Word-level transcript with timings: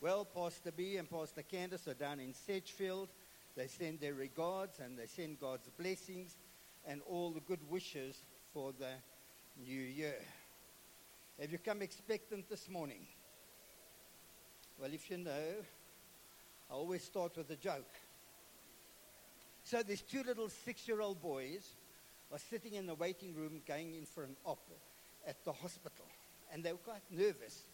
Well, 0.00 0.24
Pastor 0.24 0.70
B 0.70 0.98
and 0.98 1.10
Pastor 1.10 1.42
Candace 1.42 1.88
are 1.88 1.94
down 1.94 2.20
in 2.20 2.32
Sedgefield. 2.32 3.08
They 3.56 3.66
send 3.66 3.98
their 3.98 4.14
regards 4.14 4.78
and 4.78 4.96
they 4.96 5.06
send 5.06 5.40
God's 5.40 5.68
blessings 5.76 6.36
and 6.86 7.00
all 7.10 7.32
the 7.32 7.40
good 7.40 7.68
wishes 7.68 8.22
for 8.54 8.72
the 8.78 8.92
new 9.66 9.80
year. 9.80 10.20
Have 11.40 11.50
you 11.50 11.58
come 11.58 11.82
expectant 11.82 12.48
this 12.48 12.68
morning? 12.68 13.04
Well, 14.80 14.90
if 14.92 15.10
you 15.10 15.18
know, 15.18 15.54
I 16.70 16.74
always 16.74 17.02
start 17.02 17.36
with 17.36 17.50
a 17.50 17.56
joke. 17.56 17.94
So 19.64 19.82
these 19.82 20.02
two 20.02 20.22
little 20.22 20.48
six-year-old 20.48 21.20
boys 21.20 21.68
are 22.32 22.38
sitting 22.38 22.74
in 22.74 22.86
the 22.86 22.94
waiting 22.94 23.34
room 23.34 23.60
going 23.66 23.94
in 23.94 24.04
for 24.04 24.22
an 24.22 24.36
op 24.44 24.70
at 25.26 25.44
the 25.44 25.52
hospital. 25.52 26.06
And 26.52 26.62
they 26.62 26.72
were 26.72 26.78
quite 26.78 27.02
nervous. 27.10 27.64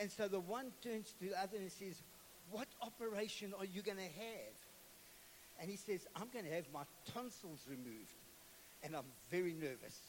And 0.00 0.10
so 0.10 0.26
the 0.26 0.40
one 0.40 0.72
turns 0.82 1.12
to 1.20 1.28
the 1.28 1.40
other 1.40 1.56
and 1.56 1.70
says, 1.70 2.02
what 2.50 2.66
operation 2.80 3.54
are 3.58 3.64
you 3.64 3.82
going 3.82 3.98
to 3.98 4.02
have? 4.02 4.54
And 5.60 5.70
he 5.70 5.76
says, 5.76 6.06
I'm 6.16 6.28
going 6.32 6.44
to 6.44 6.50
have 6.50 6.64
my 6.74 6.82
tonsils 7.14 7.60
removed. 7.68 8.12
And 8.82 8.96
I'm 8.96 9.04
very 9.30 9.52
nervous. 9.52 10.00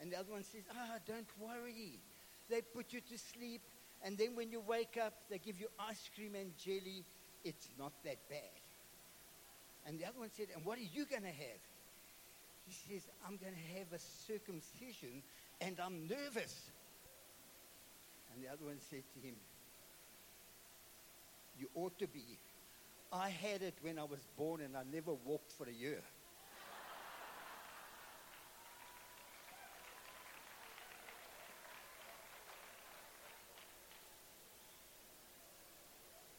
And 0.00 0.12
the 0.12 0.18
other 0.18 0.32
one 0.32 0.44
says, 0.44 0.62
ah, 0.74 0.98
don't 1.06 1.28
worry. 1.40 1.98
They 2.50 2.60
put 2.60 2.92
you 2.92 3.00
to 3.00 3.18
sleep. 3.18 3.62
And 4.04 4.18
then 4.18 4.36
when 4.36 4.50
you 4.50 4.60
wake 4.60 4.98
up, 5.02 5.14
they 5.30 5.38
give 5.38 5.58
you 5.58 5.68
ice 5.78 6.10
cream 6.14 6.34
and 6.34 6.56
jelly 6.58 7.04
it's 7.44 7.68
not 7.78 7.92
that 8.04 8.18
bad. 8.28 8.60
And 9.86 9.98
the 9.98 10.04
other 10.04 10.18
one 10.18 10.30
said, 10.36 10.48
and 10.54 10.64
what 10.64 10.78
are 10.78 10.82
you 10.82 11.06
going 11.06 11.22
to 11.22 11.28
have? 11.28 11.60
He 12.66 12.72
says, 12.72 13.02
I'm 13.26 13.36
going 13.36 13.54
to 13.54 13.78
have 13.78 13.92
a 13.92 13.98
circumcision 13.98 15.22
and 15.60 15.78
I'm 15.80 16.06
nervous. 16.06 16.70
And 18.32 18.44
the 18.44 18.48
other 18.48 18.64
one 18.64 18.78
said 18.78 19.02
to 19.14 19.26
him, 19.26 19.34
you 21.58 21.68
ought 21.74 21.98
to 21.98 22.06
be. 22.06 22.38
I 23.12 23.30
had 23.30 23.62
it 23.62 23.74
when 23.82 23.98
I 23.98 24.04
was 24.04 24.20
born 24.36 24.60
and 24.60 24.76
I 24.76 24.82
never 24.92 25.12
walked 25.24 25.52
for 25.52 25.68
a 25.68 25.72
year. 25.72 26.00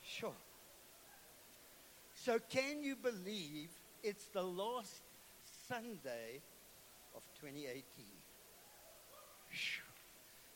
Sure. 0.01 0.33
So, 2.23 2.37
can 2.37 2.83
you 2.83 2.95
believe 2.95 3.69
it's 4.03 4.25
the 4.25 4.43
last 4.43 5.01
Sunday 5.67 6.41
of 7.15 7.23
2018? 7.41 8.05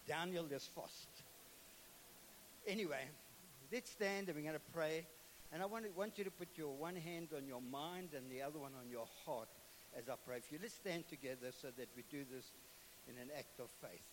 Daniel 0.07 0.45
is 0.51 0.69
fast. 0.75 1.09
Anyway, 2.67 3.01
let's 3.73 3.89
stand 3.89 4.27
and 4.27 4.37
we're 4.37 4.43
going 4.43 4.53
to 4.53 4.71
pray. 4.75 5.07
And 5.51 5.63
I 5.63 5.65
want, 5.65 5.85
want 5.97 6.19
you 6.19 6.23
to 6.25 6.29
put 6.29 6.49
your 6.55 6.71
one 6.71 6.95
hand 6.95 7.29
on 7.35 7.47
your 7.47 7.61
mind 7.61 8.09
and 8.15 8.29
the 8.29 8.43
other 8.43 8.59
one 8.59 8.73
on 8.79 8.91
your 8.91 9.07
heart 9.25 9.49
as 9.97 10.07
I 10.07 10.13
pray 10.23 10.41
for 10.41 10.53
you. 10.53 10.59
Let's 10.61 10.75
stand 10.75 11.07
together 11.09 11.49
so 11.51 11.69
that 11.75 11.89
we 11.97 12.03
do 12.11 12.25
this 12.31 12.45
in 13.09 13.15
an 13.19 13.29
act 13.35 13.59
of 13.59 13.69
faith. 13.81 14.05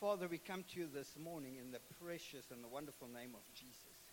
Father, 0.00 0.28
we 0.28 0.38
come 0.38 0.64
to 0.72 0.80
you 0.80 0.86
this 0.94 1.16
morning 1.18 1.56
in 1.60 1.72
the 1.72 1.80
precious 2.00 2.52
and 2.52 2.62
the 2.62 2.68
wonderful 2.68 3.08
name 3.08 3.34
of 3.34 3.42
Jesus. 3.54 4.09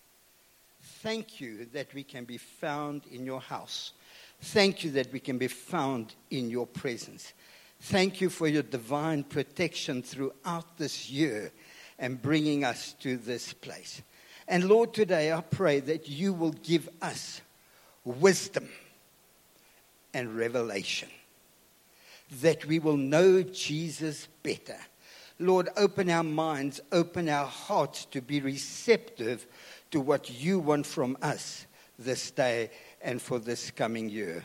Thank 0.82 1.40
you 1.40 1.66
that 1.74 1.94
we 1.94 2.04
can 2.04 2.26
be 2.26 2.38
found 2.38 3.04
in 3.12 3.26
your 3.26 3.42
house. 3.42 3.94
Thank 4.42 4.84
you 4.84 4.92
that 4.92 5.12
we 5.12 5.20
can 5.20 5.38
be 5.38 5.48
found 5.48 6.16
in 6.30 6.50
your 6.50 6.68
presence. 6.68 7.34
Thank 7.80 8.22
you 8.22 8.30
for 8.30 8.48
your 8.48 8.64
divine 8.64 9.24
protection 9.24 10.02
throughout 10.02 10.78
this 10.78 11.10
year 11.10 11.52
and 12.00 12.22
bringing 12.22 12.64
us 12.64 12.94
to 13.02 13.18
this 13.18 13.54
place. 13.54 14.02
And 14.48 14.66
Lord, 14.66 14.94
today 14.94 15.34
I 15.34 15.42
pray 15.42 15.80
that 15.82 16.08
you 16.08 16.34
will 16.34 16.52
give 16.52 16.90
us 17.02 17.42
wisdom 18.04 18.70
and 20.14 20.38
revelation, 20.38 21.10
that 22.42 22.66
we 22.66 22.80
will 22.80 22.98
know 22.98 23.44
Jesus 23.44 24.28
better. 24.44 24.78
Lord, 25.40 25.70
open 25.78 26.10
our 26.10 26.24
minds, 26.24 26.80
open 26.92 27.30
our 27.30 27.46
hearts 27.46 28.06
to 28.06 28.22
be 28.22 28.40
receptive 28.42 29.46
to 29.92 30.00
what 30.00 30.30
you 30.30 30.60
want 30.60 30.86
from 30.86 31.18
us 31.22 31.66
this 31.98 32.32
day 32.32 32.70
and 33.02 33.22
for 33.22 33.40
this 33.40 33.72
coming 33.72 34.10
year. 34.10 34.44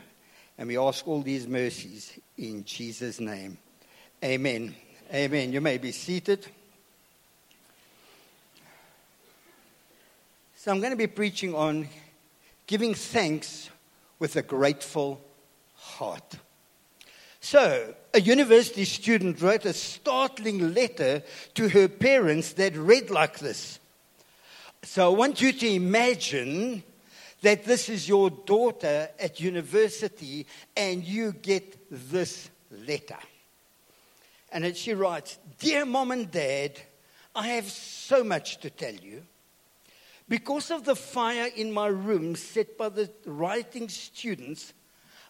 And 0.57 0.67
we 0.67 0.77
ask 0.77 1.07
all 1.07 1.21
these 1.21 1.47
mercies 1.47 2.19
in 2.37 2.63
Jesus' 2.63 3.19
name. 3.19 3.57
Amen. 4.23 4.75
Amen. 5.13 5.51
You 5.51 5.61
may 5.61 5.77
be 5.77 5.91
seated. 5.91 6.45
So 10.55 10.71
I'm 10.71 10.79
going 10.79 10.91
to 10.91 10.97
be 10.97 11.07
preaching 11.07 11.53
on 11.53 11.89
giving 12.67 12.93
thanks 12.93 13.69
with 14.19 14.35
a 14.35 14.41
grateful 14.41 15.19
heart. 15.75 16.37
So, 17.41 17.93
a 18.13 18.21
university 18.21 18.85
student 18.85 19.41
wrote 19.41 19.65
a 19.65 19.73
startling 19.73 20.73
letter 20.73 21.23
to 21.55 21.67
her 21.67 21.89
parents 21.89 22.53
that 22.53 22.73
read 22.77 23.09
like 23.09 23.39
this 23.39 23.79
so 24.83 25.11
I 25.11 25.15
want 25.15 25.41
you 25.41 25.53
to 25.53 25.67
imagine 25.67 26.83
that 27.41 27.63
this 27.63 27.87
is 27.87 28.07
your 28.07 28.29
daughter 28.29 29.09
at 29.17 29.39
university 29.39 30.45
and 30.75 31.03
you 31.03 31.31
get 31.31 31.77
this 31.89 32.49
letter. 32.69 33.17
And 34.51 34.75
she 34.75 34.93
writes 34.93 35.37
Dear 35.59 35.85
mom 35.85 36.11
and 36.11 36.29
dad, 36.29 36.79
I 37.33 37.47
have 37.47 37.69
so 37.69 38.23
much 38.23 38.59
to 38.59 38.69
tell 38.69 38.93
you. 38.93 39.23
Because 40.27 40.69
of 40.71 40.85
the 40.85 40.95
fire 40.95 41.49
in 41.55 41.71
my 41.71 41.87
room 41.87 42.35
set 42.35 42.77
by 42.77 42.89
the 42.89 43.09
writing 43.25 43.89
students, 43.89 44.73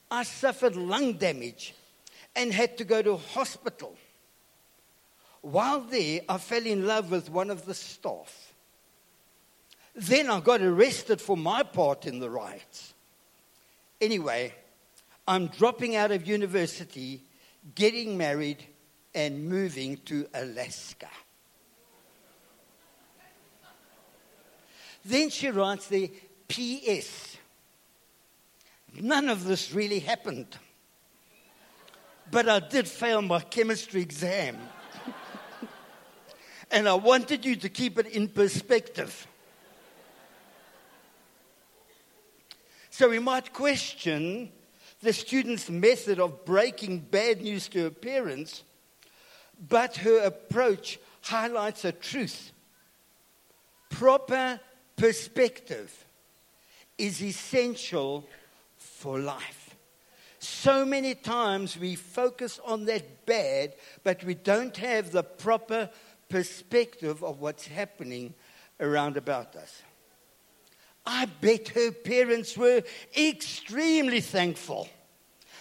I 0.09 0.23
suffered 0.23 0.75
lung 0.75 1.13
damage 1.13 1.73
and 2.35 2.51
had 2.51 2.77
to 2.77 2.83
go 2.83 3.01
to 3.01 3.17
hospital. 3.17 3.95
While 5.41 5.81
there, 5.81 6.21
I 6.27 6.37
fell 6.37 6.65
in 6.65 6.85
love 6.87 7.11
with 7.11 7.29
one 7.29 7.49
of 7.49 7.65
the 7.65 7.73
staff. 7.73 8.52
Then 9.95 10.29
I 10.29 10.39
got 10.39 10.61
arrested 10.61 11.21
for 11.21 11.37
my 11.37 11.63
part 11.63 12.05
in 12.05 12.19
the 12.19 12.29
riots. 12.29 12.93
Anyway, 14.01 14.53
I'm 15.27 15.47
dropping 15.47 15.95
out 15.95 16.11
of 16.11 16.27
university, 16.27 17.23
getting 17.75 18.17
married, 18.17 18.65
and 19.13 19.47
moving 19.47 19.97
to 20.05 20.27
Alaska. 20.33 21.09
Then 25.05 25.29
she 25.29 25.49
writes 25.49 25.87
the 25.87 26.11
P.S. 26.47 27.37
None 28.99 29.29
of 29.29 29.45
this 29.45 29.73
really 29.73 29.99
happened. 29.99 30.47
But 32.31 32.49
I 32.49 32.59
did 32.59 32.87
fail 32.87 33.21
my 33.21 33.41
chemistry 33.41 34.01
exam. 34.01 34.57
and 36.71 36.87
I 36.87 36.95
wanted 36.95 37.45
you 37.45 37.55
to 37.57 37.69
keep 37.69 37.99
it 37.99 38.07
in 38.07 38.27
perspective. 38.29 39.27
So 42.93 43.09
we 43.09 43.17
might 43.17 43.53
question 43.53 44.51
the 45.01 45.13
student's 45.13 45.67
method 45.67 46.19
of 46.19 46.45
breaking 46.45 46.99
bad 46.99 47.41
news 47.41 47.67
to 47.69 47.85
her 47.85 47.89
parents, 47.89 48.61
but 49.67 49.95
her 49.97 50.23
approach 50.23 50.99
highlights 51.23 51.85
a 51.85 51.91
truth. 51.91 52.51
Proper 53.89 54.59
perspective 54.95 56.05
is 56.95 57.23
essential 57.23 58.27
for 58.77 59.17
life. 59.17 59.75
So 60.37 60.85
many 60.85 61.15
times 61.15 61.75
we 61.75 61.95
focus 61.95 62.59
on 62.63 62.85
that 62.85 63.25
bad, 63.25 63.73
but 64.03 64.23
we 64.23 64.35
don't 64.35 64.77
have 64.77 65.11
the 65.11 65.23
proper 65.23 65.89
perspective 66.29 67.23
of 67.23 67.41
what's 67.41 67.65
happening 67.65 68.35
around 68.79 69.17
about 69.17 69.55
us. 69.55 69.81
I 71.05 71.25
bet 71.25 71.69
her 71.69 71.91
parents 71.91 72.57
were 72.57 72.83
extremely 73.17 74.21
thankful 74.21 74.87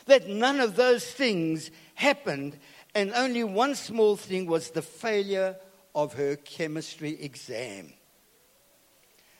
that 0.06 0.28
none 0.28 0.60
of 0.60 0.76
those 0.76 1.04
things 1.04 1.70
happened, 1.94 2.58
and 2.94 3.12
only 3.12 3.44
one 3.44 3.74
small 3.74 4.16
thing 4.16 4.46
was 4.46 4.70
the 4.70 4.82
failure 4.82 5.56
of 5.94 6.14
her 6.14 6.36
chemistry 6.36 7.20
exam. 7.22 7.92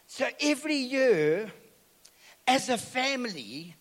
So 0.07 0.27
every 0.41 0.77
year, 0.77 1.51
as 2.47 2.69
a 2.69 2.79
family, 2.79 3.75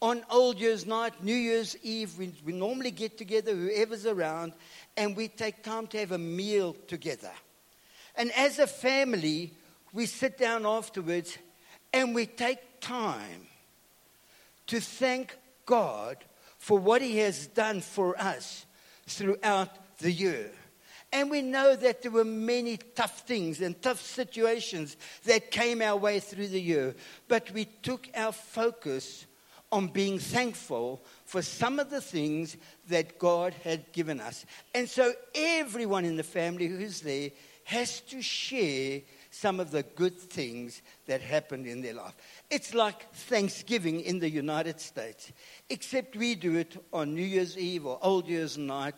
on 0.00 0.24
Old 0.30 0.58
Year's 0.58 0.86
night, 0.86 1.22
New 1.22 1.34
Year's 1.34 1.76
Eve, 1.82 2.16
we, 2.18 2.32
we 2.44 2.52
normally 2.52 2.90
get 2.90 3.18
together, 3.18 3.54
whoever's 3.54 4.06
around, 4.06 4.52
and 4.96 5.16
we 5.16 5.28
take 5.28 5.62
time 5.62 5.86
to 5.88 5.98
have 5.98 6.12
a 6.12 6.18
meal 6.18 6.76
together. 6.86 7.32
And 8.14 8.32
as 8.32 8.58
a 8.58 8.66
family, 8.66 9.54
we 9.92 10.06
sit 10.06 10.38
down 10.38 10.66
afterwards 10.66 11.38
and 11.92 12.14
we 12.14 12.26
take 12.26 12.80
time 12.80 13.46
to 14.66 14.80
thank 14.80 15.36
God 15.66 16.16
for 16.58 16.78
what 16.78 17.02
He 17.02 17.18
has 17.18 17.46
done 17.46 17.80
for 17.80 18.18
us 18.20 18.66
throughout 19.06 19.70
the 19.98 20.12
year. 20.12 20.50
And 21.12 21.30
we 21.30 21.40
know 21.40 21.74
that 21.74 22.02
there 22.02 22.10
were 22.10 22.24
many 22.24 22.76
tough 22.76 23.20
things 23.20 23.62
and 23.62 23.80
tough 23.80 24.00
situations 24.00 24.96
that 25.24 25.50
came 25.50 25.80
our 25.80 25.96
way 25.96 26.20
through 26.20 26.48
the 26.48 26.60
year. 26.60 26.94
But 27.28 27.50
we 27.52 27.64
took 27.64 28.08
our 28.14 28.32
focus 28.32 29.24
on 29.72 29.88
being 29.88 30.18
thankful 30.18 31.02
for 31.24 31.40
some 31.42 31.78
of 31.78 31.90
the 31.90 32.00
things 32.00 32.56
that 32.88 33.18
God 33.18 33.54
had 33.64 33.90
given 33.92 34.20
us. 34.20 34.44
And 34.74 34.88
so 34.88 35.12
everyone 35.34 36.04
in 36.04 36.16
the 36.16 36.22
family 36.22 36.66
who's 36.66 37.00
there 37.00 37.30
has 37.64 38.00
to 38.00 38.20
share 38.22 39.00
some 39.40 39.60
of 39.60 39.70
the 39.70 39.84
good 39.84 40.18
things 40.18 40.82
that 41.06 41.20
happened 41.20 41.64
in 41.64 41.80
their 41.80 41.94
life. 41.94 42.16
It's 42.50 42.74
like 42.74 43.12
Thanksgiving 43.12 44.00
in 44.00 44.18
the 44.18 44.28
United 44.28 44.80
States, 44.80 45.30
except 45.70 46.16
we 46.16 46.34
do 46.34 46.56
it 46.56 46.84
on 46.92 47.14
New 47.14 47.22
Year's 47.22 47.56
Eve 47.56 47.86
or 47.86 48.00
Old 48.02 48.26
Year's 48.26 48.58
night 48.58 48.96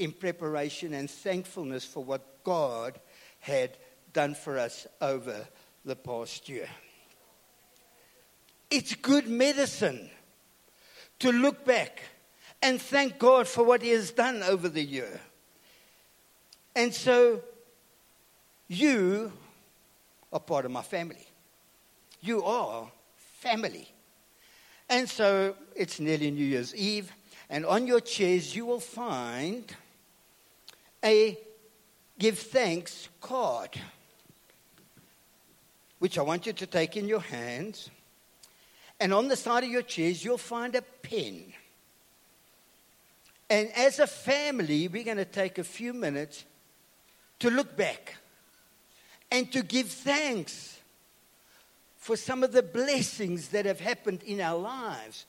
in 0.00 0.10
preparation 0.10 0.92
and 0.92 1.08
thankfulness 1.08 1.84
for 1.84 2.02
what 2.02 2.42
God 2.42 2.98
had 3.38 3.78
done 4.12 4.34
for 4.34 4.58
us 4.58 4.88
over 5.00 5.46
the 5.84 5.94
past 5.94 6.48
year. 6.48 6.68
It's 8.68 8.96
good 8.96 9.28
medicine 9.28 10.10
to 11.20 11.30
look 11.30 11.64
back 11.64 12.02
and 12.60 12.82
thank 12.82 13.20
God 13.20 13.46
for 13.46 13.62
what 13.62 13.82
He 13.82 13.90
has 13.90 14.10
done 14.10 14.42
over 14.42 14.68
the 14.68 14.82
year. 14.82 15.20
And 16.74 16.92
so, 16.92 17.40
you 18.66 19.32
are 20.32 20.40
part 20.40 20.64
of 20.64 20.70
my 20.70 20.82
family. 20.82 21.26
You 22.20 22.42
are 22.44 22.90
family. 23.16 23.88
And 24.88 25.08
so, 25.08 25.56
it's 25.74 25.98
nearly 25.98 26.30
New 26.30 26.44
Year's 26.44 26.74
Eve, 26.74 27.12
and 27.50 27.66
on 27.66 27.86
your 27.86 28.00
chairs, 28.00 28.54
you 28.54 28.66
will 28.66 28.80
find 28.80 29.64
a 31.04 31.38
give 32.18 32.38
thanks 32.38 33.08
card, 33.20 33.78
which 35.98 36.18
I 36.18 36.22
want 36.22 36.46
you 36.46 36.52
to 36.52 36.66
take 36.66 36.96
in 36.96 37.08
your 37.08 37.20
hands. 37.20 37.90
And 38.98 39.12
on 39.12 39.28
the 39.28 39.36
side 39.36 39.64
of 39.64 39.70
your 39.70 39.82
chairs, 39.82 40.24
you'll 40.24 40.38
find 40.38 40.74
a 40.74 40.82
pen. 40.82 41.52
And 43.48 43.70
as 43.76 43.98
a 43.98 44.06
family, 44.06 44.88
we're 44.88 45.04
going 45.04 45.18
to 45.18 45.24
take 45.24 45.58
a 45.58 45.64
few 45.64 45.92
minutes 45.92 46.44
to 47.40 47.50
look 47.50 47.76
back 47.76 48.16
and 49.30 49.50
to 49.52 49.62
give 49.62 49.88
thanks 49.88 50.78
for 51.96 52.16
some 52.16 52.44
of 52.44 52.52
the 52.52 52.62
blessings 52.62 53.48
that 53.48 53.66
have 53.66 53.80
happened 53.80 54.22
in 54.22 54.40
our 54.40 54.58
lives. 54.58 55.26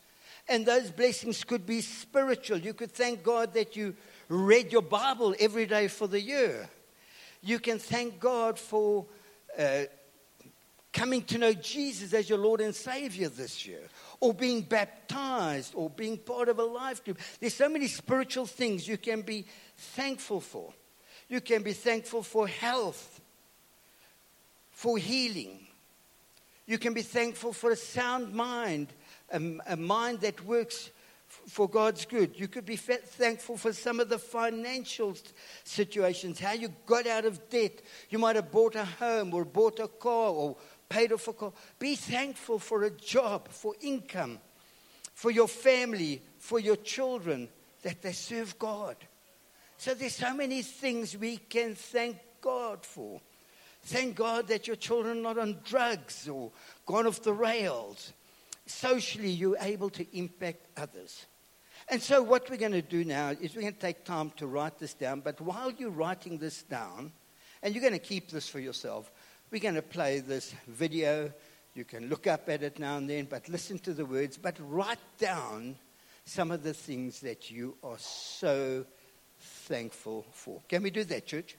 And 0.48 0.66
those 0.66 0.92
blessings 0.92 1.44
could 1.44 1.66
be 1.66 1.82
spiritual. 1.82 2.60
You 2.60 2.74
could 2.74 2.92
thank 2.92 3.24
God 3.24 3.54
that 3.56 3.76
you 3.76 3.96
read 4.30 4.72
your 4.72 4.82
Bible 4.82 5.36
every 5.40 5.66
day 5.66 5.88
for 5.88 6.08
the 6.08 6.22
year. 6.22 6.70
You 7.42 7.60
can 7.60 7.80
thank 7.80 8.20
God 8.20 8.58
for 8.58 9.06
uh, 9.58 9.84
coming 10.94 11.22
to 11.24 11.38
know 11.38 11.54
Jesus 11.54 12.14
as 12.14 12.30
your 12.30 12.40
Lord 12.40 12.62
and 12.62 12.74
Savior 12.74 13.30
this 13.30 13.66
year, 13.66 13.82
or 14.20 14.34
being 14.34 14.62
baptized, 14.62 15.74
or 15.76 15.90
being 15.90 16.18
part 16.18 16.50
of 16.50 16.60
a 16.60 16.64
life 16.64 17.04
group. 17.04 17.20
There's 17.40 17.54
so 17.54 17.70
many 17.70 17.88
spiritual 17.88 18.46
things 18.46 18.88
you 18.88 18.98
can 18.98 19.22
be 19.22 19.46
thankful 19.78 20.42
for. 20.42 20.74
You 21.30 21.42
can 21.42 21.62
be 21.62 21.74
thankful 21.74 22.24
for 22.24 22.48
health, 22.48 23.17
for 24.78 24.96
healing. 25.00 25.58
You 26.68 26.78
can 26.78 26.94
be 26.94 27.02
thankful 27.02 27.52
for 27.52 27.72
a 27.72 27.76
sound 27.76 28.32
mind, 28.32 28.94
a, 29.32 29.42
a 29.66 29.76
mind 29.76 30.22
that 30.22 30.46
works 30.46 30.92
for 31.48 31.68
God's 31.68 32.06
good. 32.06 32.40
You 32.40 32.48
could 32.48 32.66
be 32.68 32.76
thankful 32.76 33.58
for 33.58 33.74
some 33.74 34.00
of 34.00 34.08
the 34.08 34.20
financial 34.20 35.18
situations, 35.64 36.40
how 36.40 36.52
you 36.52 36.72
got 36.86 37.08
out 37.08 37.26
of 37.26 37.50
debt. 37.50 37.82
You 38.12 38.20
might 38.20 38.36
have 38.36 38.52
bought 38.52 38.76
a 38.76 38.86
home 38.86 39.34
or 39.34 39.46
bought 39.46 39.80
a 39.80 39.88
car 39.88 40.30
or 40.30 40.56
paid 40.88 41.12
off 41.12 41.28
a 41.28 41.34
car. 41.34 41.54
Be 41.80 41.96
thankful 41.96 42.60
for 42.60 42.84
a 42.84 42.92
job, 42.92 43.48
for 43.48 43.74
income, 43.82 44.38
for 45.16 45.32
your 45.32 45.48
family, 45.48 46.22
for 46.38 46.60
your 46.60 46.76
children, 46.76 47.50
that 47.82 48.04
they 48.04 48.12
serve 48.12 48.60
God. 48.60 48.96
So 49.80 49.96
there's 49.96 50.18
so 50.18 50.36
many 50.36 50.62
things 50.62 51.18
we 51.18 51.38
can 51.38 51.74
thank 51.74 52.18
God 52.42 52.86
for. 52.86 53.22
Thank 53.88 54.16
God 54.16 54.48
that 54.50 54.68
your 54.68 54.76
children 54.76 55.20
are 55.20 55.22
not 55.22 55.38
on 55.38 55.60
drugs 55.64 56.28
or 56.28 56.52
gone 56.86 57.08
off 57.08 57.24
the 57.24 57.34
rails 57.34 58.14
socially 58.70 59.30
you're 59.30 59.58
able 59.62 59.90
to 59.92 60.06
impact 60.18 60.68
others. 60.76 61.26
And 61.90 62.02
so, 62.02 62.22
what 62.22 62.50
we're 62.50 62.58
going 62.58 62.74
to 62.74 62.82
do 62.82 63.06
now 63.06 63.30
is 63.30 63.56
we're 63.56 63.62
going 63.62 63.74
to 63.74 63.80
take 63.80 64.04
time 64.04 64.32
to 64.38 64.48
write 64.48 64.78
this 64.78 64.94
down. 64.94 65.22
But 65.22 65.40
while 65.40 65.72
you're 65.72 65.90
writing 65.90 66.38
this 66.38 66.64
down, 66.64 67.14
and 67.64 67.74
you're 67.74 67.82
going 67.82 67.94
to 67.94 68.00
keep 68.00 68.30
this 68.30 68.50
for 68.50 68.60
yourself, 68.60 69.10
we're 69.52 69.62
going 69.62 69.76
to 69.76 69.82
play 69.82 70.20
this 70.20 70.54
video. 70.68 71.32
You 71.76 71.86
can 71.86 72.10
look 72.10 72.28
up 72.28 72.50
at 72.50 72.64
it 72.64 72.80
now 72.80 72.98
and 72.98 73.10
then, 73.10 73.26
but 73.26 73.48
listen 73.48 73.80
to 73.80 73.94
the 73.94 74.06
words, 74.06 74.38
but 74.38 74.58
write 74.60 75.00
down 75.18 75.76
some 76.26 76.52
of 76.52 76.64
the 76.64 76.74
things 76.74 77.22
that 77.22 77.50
you 77.50 77.78
are 77.84 78.00
so 78.00 78.86
thankful 79.40 80.26
for. 80.34 80.60
Can 80.68 80.84
we 80.84 80.90
do 80.90 81.06
that, 81.06 81.26
church? 81.26 81.56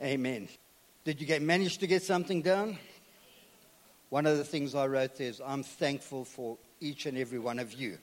Amen. 0.00 0.48
Did 1.06 1.20
you 1.20 1.26
get, 1.28 1.40
manage 1.40 1.78
to 1.78 1.86
get 1.86 2.02
something 2.02 2.42
down? 2.42 2.78
One 4.08 4.26
of 4.26 4.38
the 4.38 4.44
things 4.44 4.74
I 4.74 4.88
wrote 4.88 5.20
is, 5.20 5.40
I'm 5.40 5.62
thankful 5.62 6.24
for 6.24 6.58
each 6.80 7.06
and 7.06 7.16
every 7.16 7.38
one 7.38 7.60
of 7.60 7.72
you. 7.72 7.98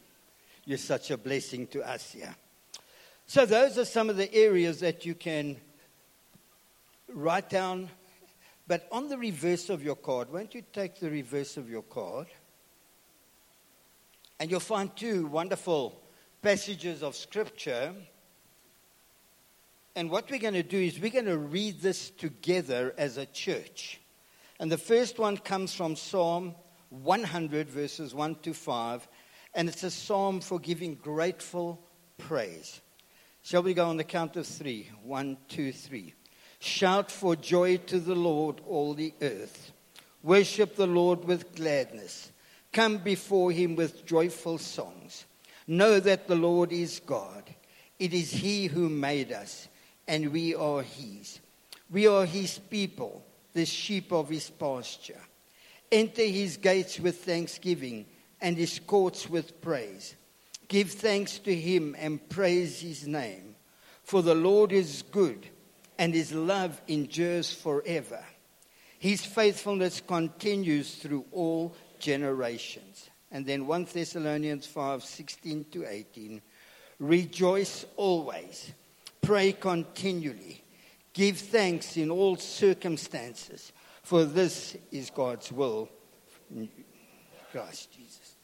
You're 0.63 0.77
such 0.77 1.11
a 1.11 1.17
blessing 1.17 1.67
to 1.67 1.81
us 1.81 2.13
here. 2.13 2.33
So, 3.27 3.45
those 3.45 3.77
are 3.77 3.83
some 3.83 4.09
of 4.09 4.15
the 4.15 4.33
areas 4.33 4.79
that 4.79 5.05
you 5.05 5.15
can 5.15 5.57
write 7.09 7.49
down. 7.49 7.89
But 8.67 8.87
on 8.89 9.09
the 9.09 9.17
reverse 9.17 9.69
of 9.69 9.83
your 9.83 9.97
card, 9.97 10.31
won't 10.31 10.55
you 10.55 10.63
take 10.71 11.01
the 11.01 11.09
reverse 11.09 11.57
of 11.57 11.69
your 11.69 11.81
card? 11.81 12.27
And 14.39 14.49
you'll 14.49 14.61
find 14.61 14.95
two 14.95 15.27
wonderful 15.27 16.01
passages 16.41 17.03
of 17.03 17.17
Scripture. 17.17 17.93
And 19.95 20.09
what 20.09 20.29
we're 20.31 20.39
going 20.39 20.55
to 20.55 20.63
do 20.63 20.79
is 20.79 20.99
we're 20.99 21.11
going 21.11 21.25
to 21.25 21.37
read 21.37 21.81
this 21.81 22.09
together 22.09 22.95
as 22.97 23.17
a 23.17 23.27
church. 23.27 24.01
And 24.59 24.71
the 24.71 24.77
first 24.77 25.19
one 25.19 25.37
comes 25.37 25.73
from 25.73 25.95
Psalm 25.95 26.55
100, 26.89 27.69
verses 27.69 28.13
1 28.15 28.35
to 28.43 28.53
5. 28.53 29.07
And 29.53 29.69
it's 29.69 29.83
a 29.83 29.91
psalm 29.91 30.41
for 30.41 30.59
giving 30.59 30.95
grateful 30.95 31.79
praise. 32.17 32.81
Shall 33.43 33.61
we 33.61 33.73
go 33.73 33.87
on 33.87 33.97
the 33.97 34.03
count 34.03 34.35
of 34.35 34.47
three? 34.47 34.89
One, 35.03 35.37
two, 35.47 35.71
three. 35.71 36.13
Shout 36.59 37.11
for 37.11 37.35
joy 37.35 37.77
to 37.77 37.99
the 37.99 38.15
Lord, 38.15 38.61
all 38.65 38.93
the 38.93 39.13
earth. 39.21 39.73
Worship 40.23 40.75
the 40.75 40.87
Lord 40.87 41.25
with 41.25 41.53
gladness. 41.53 42.31
Come 42.71 42.97
before 42.97 43.51
him 43.51 43.75
with 43.75 44.05
joyful 44.05 44.57
songs. 44.57 45.25
Know 45.67 45.99
that 45.99 46.27
the 46.27 46.35
Lord 46.35 46.71
is 46.71 47.01
God. 47.05 47.43
It 47.99 48.13
is 48.13 48.31
he 48.31 48.67
who 48.67 48.89
made 48.89 49.31
us, 49.31 49.67
and 50.07 50.31
we 50.31 50.55
are 50.55 50.81
his. 50.81 51.39
We 51.89 52.07
are 52.07 52.25
his 52.25 52.59
people 52.59 53.23
the 53.53 53.65
sheep 53.65 54.11
of 54.11 54.29
his 54.29 54.49
pasture. 54.49 55.21
Enter 55.91 56.23
his 56.23 56.57
gates 56.57 56.99
with 56.99 57.23
thanksgiving 57.23 58.05
and 58.41 58.57
his 58.57 58.79
courts 58.79 59.29
with 59.29 59.61
praise. 59.61 60.15
Give 60.67 60.89
thanks 60.89 61.37
to 61.39 61.53
him 61.53 61.95
and 61.99 62.27
praise 62.29 62.81
his 62.81 63.07
name. 63.07 63.55
For 64.03 64.21
the 64.21 64.35
Lord 64.35 64.71
is 64.71 65.03
good 65.11 65.47
and 65.97 66.13
his 66.13 66.33
love 66.33 66.81
endures 66.87 67.53
forever. 67.53 68.23
His 68.97 69.23
faithfulness 69.23 70.01
continues 70.01 70.95
through 70.95 71.25
all 71.31 71.75
generations. 71.99 73.09
And 73.31 73.45
then 73.45 73.67
1 73.67 73.87
Thessalonians 73.93 74.65
5 74.65 75.03
16 75.03 75.65
to 75.71 75.85
18. 75.85 76.41
Rejoice 76.99 77.85
always, 77.95 78.71
pray 79.23 79.53
continually 79.53 80.63
Give 81.13 81.37
thanks 81.37 81.95
in 81.95 82.09
all 82.09 82.37
circumstances, 82.37 83.71
for 84.01 84.25
this 84.25 84.75
is 84.91 85.11
God's 85.11 85.51
will 85.51 85.89
Christ 87.51 87.91
Jesus. 87.91 88.35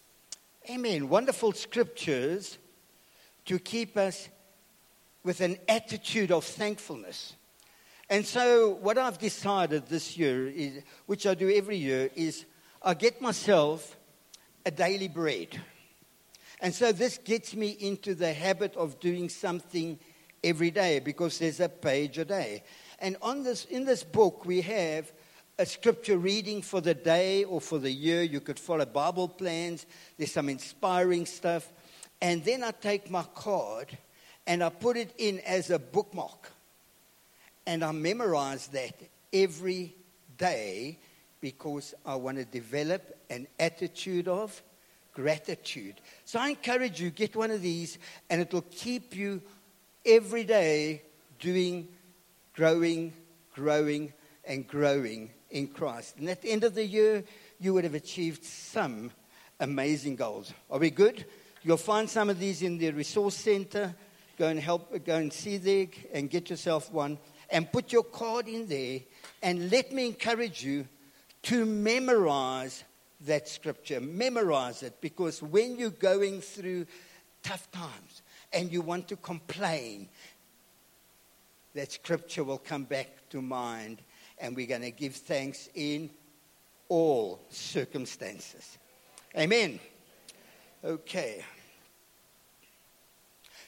Amen. 0.70 1.10
Wonderful 1.10 1.54
scriptures 1.54 2.60
to 3.46 3.58
keep 3.58 3.98
us 3.98 4.30
with 5.24 5.42
an 5.42 5.58
attitude 5.68 6.32
of 6.32 6.46
thankfulness. 6.46 7.36
And 8.08 8.24
so, 8.24 8.70
what 8.70 9.00
I've 9.00 9.18
decided 9.18 9.88
this 9.88 10.16
year, 10.16 10.48
is, 10.48 10.84
which 11.08 11.26
I 11.26 11.34
do 11.34 11.50
every 11.50 11.78
year, 11.78 12.12
is 12.16 12.46
I 12.84 12.94
get 12.94 13.20
myself 13.20 13.98
a 14.64 14.72
daily 14.72 15.08
bread. 15.08 15.60
And 16.62 16.74
so, 16.74 16.92
this 16.92 17.18
gets 17.18 17.56
me 17.56 17.70
into 17.70 18.14
the 18.14 18.32
habit 18.34 18.76
of 18.76 19.00
doing 19.00 19.28
something 19.28 19.98
every 20.44 20.72
day 20.72 21.00
because 21.00 21.40
there's 21.40 21.60
a 21.60 21.70
page 21.70 22.18
a 22.18 22.26
day. 22.26 22.64
And 23.00 23.18
on 23.22 23.44
this, 23.44 23.66
in 23.66 23.86
this 23.86 24.04
book, 24.04 24.46
we 24.46 24.62
have 24.62 25.12
a 25.58 25.66
scripture 25.66 26.18
reading 26.18 26.62
for 26.62 26.82
the 26.82 26.94
day 26.94 27.44
or 27.44 27.60
for 27.60 27.80
the 27.80 27.92
year. 27.92 28.24
You 28.24 28.40
could 28.40 28.60
follow 28.60 28.86
Bible 28.86 29.28
plans, 29.28 29.86
there's 30.18 30.32
some 30.32 30.50
inspiring 30.50 31.26
stuff. 31.26 31.72
And 32.22 32.44
then 32.44 32.64
I 32.64 32.72
take 32.72 33.10
my 33.10 33.24
card 33.36 33.98
and 34.48 34.64
I 34.64 34.70
put 34.70 34.98
it 34.98 35.14
in 35.18 35.40
as 35.40 35.70
a 35.70 35.80
bookmark. 35.80 36.52
And 37.66 37.84
I 37.84 37.92
memorize 37.92 38.68
that 38.68 38.96
every 39.32 39.96
day 40.38 40.98
because 41.42 41.94
I 42.06 42.16
want 42.16 42.38
to 42.38 42.46
develop 42.46 43.18
an 43.30 43.48
attitude 43.60 44.28
of 44.28 44.62
gratitude. 45.14 45.96
So 46.26 46.40
I 46.40 46.50
encourage 46.50 47.02
you, 47.02 47.10
get 47.10 47.36
one 47.36 47.52
of 47.52 47.62
these, 47.62 47.98
and 48.30 48.42
it 48.42 48.54
will 48.54 48.66
keep 48.72 49.16
you 49.16 49.42
every 50.10 50.44
day 50.44 51.04
doing, 51.40 51.88
growing, 52.54 53.14
growing, 53.54 54.14
and 54.44 54.68
growing 54.68 55.32
in 55.52 55.68
Christ. 55.68 56.18
And 56.18 56.30
at 56.30 56.42
the 56.42 56.52
end 56.52 56.64
of 56.64 56.76
the 56.76 56.86
year, 56.86 57.24
you 57.60 57.74
would 57.74 57.84
have 57.84 57.94
achieved 57.94 58.44
some 58.44 59.12
amazing 59.60 60.16
goals. 60.16 60.54
Are 60.70 60.80
we 60.80 60.90
good? 60.90 61.26
You'll 61.64 61.78
find 61.78 62.10
some 62.10 62.30
of 62.30 62.40
these 62.40 62.62
in 62.62 62.78
the 62.78 62.92
resource 62.92 63.36
center. 63.36 63.94
Go 64.38 64.48
and 64.48 64.60
help, 64.60 65.06
go 65.06 65.18
and 65.18 65.32
see 65.32 65.58
there 65.58 65.88
and 66.14 66.30
get 66.30 66.50
yourself 66.50 66.92
one 66.92 67.18
and 67.50 67.72
put 67.72 67.92
your 67.92 68.04
card 68.04 68.48
in 68.48 68.68
there. 68.68 69.02
And 69.44 69.70
let 69.70 69.92
me 69.92 70.08
encourage 70.08 70.64
you 70.64 70.88
to 71.44 71.66
memorize 71.66 72.84
that 73.22 73.50
scripture. 73.50 74.00
Memorize 74.00 74.84
it 74.84 75.02
because 75.02 75.44
when 75.44 75.78
you're 75.78 75.90
going 75.90 76.42
through 76.42 76.86
tough 77.44 77.70
times 77.72 78.22
and 78.52 78.72
you 78.72 78.82
want 78.82 79.08
to 79.10 79.16
complain, 79.16 80.10
that 81.76 81.92
scripture 81.92 82.44
will 82.44 82.58
come 82.58 82.84
back 82.84 83.08
to 83.30 83.42
mind 83.42 84.02
and 84.40 84.56
we're 84.56 84.68
going 84.68 84.82
to 84.82 84.92
give 84.92 85.16
thanks 85.16 85.70
in 85.76 86.10
all 86.88 87.40
circumstances. 87.50 88.78
Amen. 89.38 89.80
Okay. 90.84 91.44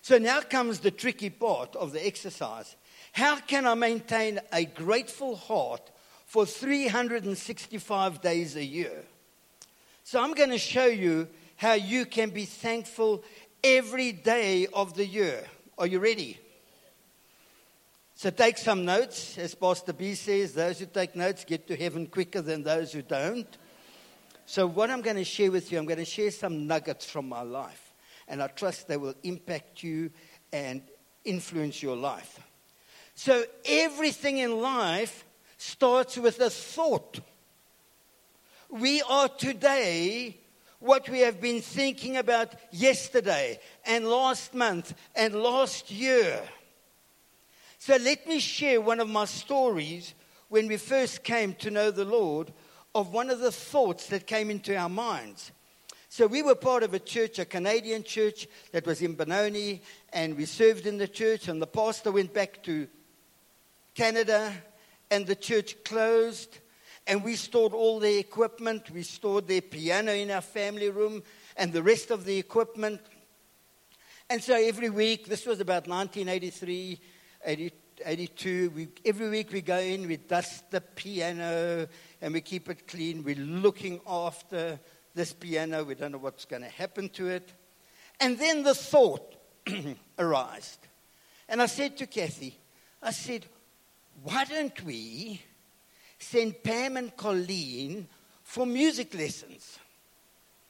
So 0.02 0.18
now 0.18 0.42
comes 0.42 0.80
the 0.80 0.92
tricky 0.92 1.30
part 1.30 1.76
of 1.76 1.92
the 1.92 2.06
exercise. 2.06 2.76
How 3.12 3.38
can 3.38 3.68
I 3.68 3.76
maintain 3.76 4.40
a 4.52 4.66
grateful 4.66 5.36
heart 5.36 5.92
for 6.26 6.46
365 6.46 8.22
days 8.22 8.56
a 8.56 8.64
year? 8.64 9.04
So 10.04 10.22
I'm 10.22 10.34
going 10.34 10.50
to 10.50 10.58
show 10.58 10.86
you 10.86 11.28
how 11.58 11.74
you 11.74 12.06
can 12.06 12.32
be 12.32 12.46
thankful 12.46 13.24
every 13.64 14.12
day 14.12 14.68
of 14.74 14.94
the 14.96 15.06
year. 15.06 15.44
Are 15.78 15.88
you 15.88 16.00
ready? 16.00 16.40
So 18.16 18.30
take 18.30 18.58
some 18.58 18.86
notes. 18.86 19.38
As 19.38 19.56
Pastor 19.56 19.94
B 19.94 20.14
says, 20.16 20.54
those 20.54 20.80
who 20.80 20.86
take 20.86 21.16
notes 21.16 21.44
get 21.46 21.68
to 21.68 21.76
heaven 21.76 22.08
quicker 22.08 22.42
than 22.42 22.64
those 22.64 22.94
who 22.94 23.02
don't. 23.02 23.48
So, 24.46 24.68
what 24.68 24.90
I'm 24.90 25.02
going 25.02 25.16
to 25.16 25.24
share 25.24 25.52
with 25.52 25.72
you, 25.72 25.78
I'm 25.78 25.86
going 25.86 26.00
to 26.00 26.06
share 26.06 26.30
some 26.30 26.68
nuggets 26.68 27.06
from 27.06 27.30
my 27.30 27.42
life. 27.42 27.94
And 28.28 28.44
I 28.44 28.48
trust 28.48 28.88
they 28.88 28.98
will 28.98 29.16
impact 29.24 29.82
you 29.82 30.12
and 30.52 30.82
influence 31.24 31.82
your 31.82 31.96
life. 31.96 32.40
So 33.16 33.44
everything 33.66 34.38
in 34.38 34.60
life 34.62 35.26
starts 35.58 36.18
with 36.18 36.40
a 36.40 36.50
thought. 36.50 37.20
We 38.70 39.02
are 39.04 39.30
today 39.30 40.38
what 40.82 41.08
we 41.08 41.20
have 41.20 41.40
been 41.40 41.62
thinking 41.62 42.18
about 42.18 42.54
yesterday 42.72 43.60
and 43.86 44.08
last 44.08 44.54
month 44.54 44.94
and 45.16 45.34
last 45.36 45.92
year. 45.92 46.42
So 47.78 47.96
let 47.98 48.28
me 48.28 48.40
share 48.40 48.82
one 48.82 49.00
of 49.00 49.08
my 49.08 49.26
stories 49.26 50.14
when 50.50 50.68
we 50.68 50.78
first 50.78 51.24
came 51.24 51.54
to 51.56 51.72
know 51.72 51.92
the 51.92 52.04
Lord 52.04 52.52
of 52.94 53.14
one 53.14 53.30
of 53.30 53.40
the 53.40 53.52
thoughts 53.52 54.08
that 54.08 54.28
came 54.28 54.50
into 54.50 54.76
our 54.76 54.90
minds. 54.90 55.52
So 56.10 56.28
we 56.28 56.42
were 56.42 56.56
part 56.56 56.84
of 56.84 56.94
a 56.94 57.00
church, 57.00 57.40
a 57.40 57.46
Canadian 57.46 58.04
church 58.04 58.48
that 58.74 58.86
was 58.86 59.02
in 59.02 59.14
Benoni, 59.14 59.82
and 60.12 60.36
we 60.36 60.46
served 60.46 60.86
in 60.86 60.98
the 60.98 61.08
church, 61.08 61.48
and 61.48 61.62
the 61.62 61.68
pastor 61.68 62.12
went 62.12 62.34
back 62.34 62.62
to 62.64 62.88
Canada, 63.96 64.52
and 65.10 65.26
the 65.26 65.36
church 65.36 65.82
closed. 65.86 66.58
And 67.08 67.24
we 67.24 67.36
stored 67.36 67.74
all 67.74 68.00
the 68.00 68.20
equipment. 68.20 68.92
We 68.92 69.04
stored 69.04 69.48
their 69.48 69.62
piano 69.62 70.12
in 70.12 70.32
our 70.32 70.42
family 70.42 70.90
room 70.90 71.24
and 71.58 71.74
the 71.74 71.84
rest 71.84 72.12
of 72.12 72.26
the 72.26 72.38
equipment. 72.38 73.02
And 74.30 74.42
so 74.42 74.56
every 74.56 74.90
week, 74.90 75.28
this 75.28 75.46
was 75.46 75.60
about 75.60 75.88
1983, 75.88 77.00
80, 77.44 77.72
82, 78.06 78.72
we, 78.76 78.88
every 79.06 79.30
week 79.30 79.52
we 79.52 79.62
go 79.62 79.78
in, 79.78 80.08
we 80.08 80.18
dust 80.18 80.72
the 80.72 80.82
piano, 80.82 81.88
and 82.22 82.34
we 82.34 82.42
keep 82.42 82.70
it 82.70 82.88
clean. 82.88 83.24
We're 83.24 83.36
looking 83.36 84.00
after 84.08 84.80
this 85.14 85.34
piano. 85.34 85.84
We 85.84 85.96
don't 85.96 86.14
know 86.14 86.18
what's 86.18 86.46
going 86.46 86.62
to 86.62 86.70
happen 86.70 87.10
to 87.10 87.28
it. 87.28 87.52
And 88.20 88.38
then 88.38 88.64
the 88.64 88.76
thought 88.76 89.36
arose. 90.20 90.78
And 91.50 91.62
I 91.62 91.66
said 91.66 91.98
to 91.98 92.08
Kathy, 92.08 92.58
I 93.02 93.12
said, 93.12 93.46
why 94.24 94.46
don't 94.46 94.84
we 94.84 95.42
send 96.22 96.64
Pam 96.64 96.98
and 96.98 97.16
Colleen 97.16 98.08
for 98.44 98.66
music 98.66 99.14
lessons? 99.14 99.80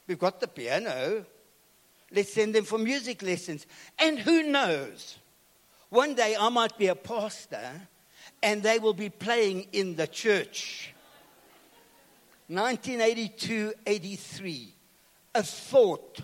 We've 0.08 0.20
got 0.20 0.40
the 0.40 0.48
piano. 0.48 1.26
Let's 2.12 2.34
send 2.34 2.56
them 2.56 2.66
for 2.66 2.78
music 2.78 3.22
lessons. 3.22 3.66
And 3.98 4.20
who 4.20 4.44
knows? 4.44 5.18
One 5.90 6.16
day 6.16 6.36
I 6.40 6.50
might 6.50 6.78
be 6.78 6.88
a 6.88 6.96
pastor 6.96 7.88
and 8.44 8.64
they 8.64 8.80
will 8.80 8.94
be 8.94 9.10
playing 9.10 9.68
in 9.72 9.96
the 9.96 10.08
church. 10.08 10.94
1982 12.48 13.74
83. 13.86 14.74
A 15.36 15.44
thought. 15.44 16.20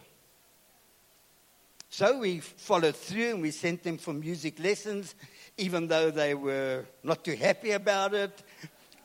So 1.90 2.20
we 2.20 2.40
followed 2.40 2.96
through 2.96 3.32
and 3.32 3.42
we 3.42 3.52
sent 3.52 3.84
them 3.84 3.98
for 3.98 4.14
music 4.14 4.60
lessons 4.60 5.16
even 5.58 5.88
though 5.88 6.12
they 6.12 6.36
were 6.36 6.86
not 7.04 7.24
too 7.24 7.36
happy 7.36 7.72
about 7.72 8.14
it. 8.14 8.44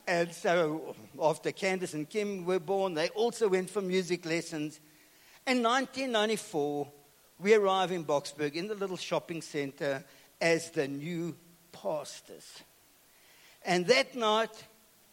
And 0.07 0.33
so 0.33 0.95
after 1.21 1.51
Candace 1.51 1.93
and 1.93 2.09
Kim 2.09 2.45
were 2.45 2.59
born, 2.59 2.93
they 2.93 3.09
also 3.09 3.47
went 3.47 3.69
for 3.69 3.81
music 3.81 4.25
lessons. 4.25 4.79
In 5.47 5.63
1994, 5.63 6.91
we 7.39 7.53
arrive 7.53 7.91
in 7.91 8.03
Boksburg 8.03 8.53
in 8.53 8.67
the 8.67 8.75
little 8.75 8.97
shopping 8.97 9.41
center 9.41 10.03
as 10.41 10.71
the 10.71 10.87
new 10.87 11.35
pastors. 11.71 12.61
And 13.65 13.87
that 13.87 14.15
night, 14.15 14.63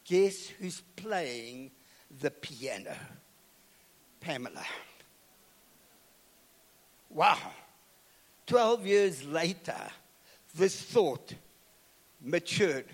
guess 0.03 0.47
who's 0.47 0.81
playing 0.95 1.71
the 2.19 2.31
piano? 2.31 2.95
Pamela. 4.19 4.65
Wow. 7.09 7.39
12 8.45 8.85
years 8.85 9.23
later, 9.23 9.79
this 10.55 10.81
thought 10.81 11.33
matured. 12.21 12.85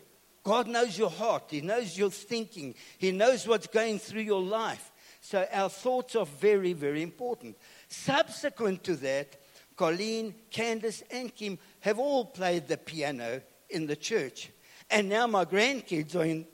God 0.47 0.69
knows 0.69 0.97
your 0.97 1.09
heart, 1.09 1.47
He 1.49 1.59
knows 1.59 1.97
your 1.97 2.09
thinking, 2.09 2.73
He 2.99 3.11
knows 3.11 3.45
what's 3.45 3.67
going 3.67 3.99
through 3.99 4.21
your 4.21 4.41
life. 4.41 4.93
So 5.19 5.45
our 5.51 5.69
thoughts 5.69 6.15
are 6.15 6.25
very, 6.25 6.71
very 6.71 7.03
important. 7.03 7.57
Subsequent 7.89 8.81
to 8.85 8.95
that, 8.95 9.35
Colleen, 9.75 10.33
Candace, 10.49 11.03
and 11.11 11.35
Kim 11.35 11.59
have 11.81 11.99
all 11.99 12.23
played 12.23 12.69
the 12.69 12.77
piano 12.77 13.41
in 13.69 13.87
the 13.87 13.97
church. 13.97 14.49
And 14.89 15.09
now 15.09 15.27
my 15.27 15.43
grandkids 15.43 16.15
are 16.15 16.23
in 16.23 16.47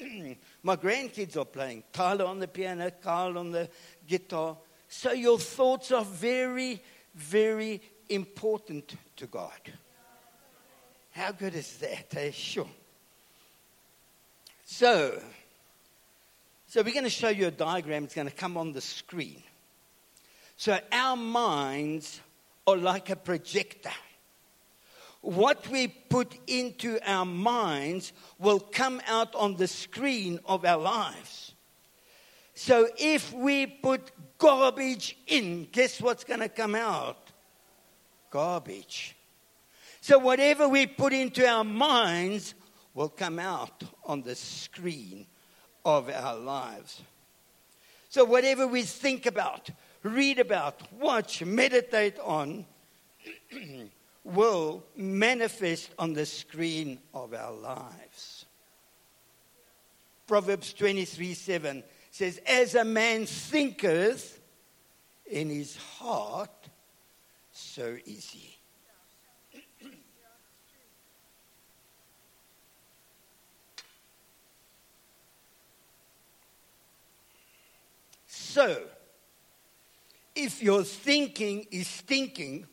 my 0.64 0.74
grandkids 0.74 1.36
are 1.36 1.44
playing. 1.44 1.84
Tyler 1.92 2.24
on 2.24 2.40
the 2.40 2.48
piano, 2.48 2.90
Carl 3.00 3.38
on 3.38 3.52
the 3.52 3.70
guitar. 4.08 4.56
So 4.88 5.12
your 5.12 5.38
thoughts 5.38 5.92
are 5.92 6.04
very, 6.04 6.82
very 7.14 7.80
important 8.08 8.96
to 9.14 9.26
God. 9.28 9.60
How 11.12 11.30
good 11.30 11.54
is 11.54 11.76
that? 11.76 12.12
Eh? 12.16 12.32
Sure. 12.32 12.66
So, 14.68 15.22
so 16.66 16.82
we're 16.82 16.92
going 16.92 17.04
to 17.04 17.10
show 17.10 17.28
you 17.28 17.46
a 17.46 17.52
diagram. 17.52 18.02
It's 18.02 18.16
going 18.16 18.28
to 18.28 18.34
come 18.34 18.56
on 18.56 18.72
the 18.72 18.80
screen. 18.80 19.42
So 20.56 20.78
our 20.90 21.16
minds 21.16 22.20
are 22.66 22.76
like 22.76 23.08
a 23.08 23.16
projector. 23.16 23.92
What 25.20 25.68
we 25.68 25.86
put 25.86 26.36
into 26.48 26.98
our 27.06 27.24
minds 27.24 28.12
will 28.40 28.58
come 28.58 29.00
out 29.06 29.36
on 29.36 29.54
the 29.54 29.68
screen 29.68 30.40
of 30.44 30.64
our 30.64 30.78
lives. 30.78 31.54
So 32.54 32.88
if 32.98 33.32
we 33.32 33.66
put 33.66 34.10
garbage 34.36 35.16
in, 35.28 35.68
guess 35.70 36.00
what's 36.00 36.24
going 36.24 36.40
to 36.40 36.48
come 36.48 36.74
out? 36.74 37.30
Garbage. 38.30 39.14
So 40.00 40.18
whatever 40.18 40.68
we 40.68 40.86
put 40.86 41.12
into 41.12 41.46
our 41.46 41.64
minds 41.64 42.54
will 42.96 43.10
come 43.10 43.38
out 43.38 43.84
on 44.06 44.22
the 44.22 44.34
screen 44.34 45.26
of 45.84 46.08
our 46.08 46.34
lives. 46.34 47.02
So 48.08 48.24
whatever 48.24 48.66
we 48.66 48.82
think 48.82 49.26
about, 49.26 49.68
read 50.02 50.38
about, 50.38 50.80
watch, 50.94 51.44
meditate 51.44 52.18
on, 52.18 52.64
will 54.24 54.82
manifest 54.96 55.90
on 55.98 56.14
the 56.14 56.24
screen 56.24 56.98
of 57.12 57.34
our 57.34 57.52
lives. 57.52 58.46
Proverbs 60.26 60.72
23 60.72 61.34
7 61.34 61.84
says, 62.10 62.40
As 62.46 62.74
a 62.74 62.84
man 62.84 63.26
thinketh 63.26 64.40
in 65.30 65.50
his 65.50 65.76
heart, 65.76 66.50
so 67.52 67.98
is 68.06 68.30
he. 68.30 68.55
So, 78.56 78.80
if 80.34 80.62
your 80.62 80.82
thinking 80.82 81.66
is 81.70 81.86
stinking, 81.86 82.66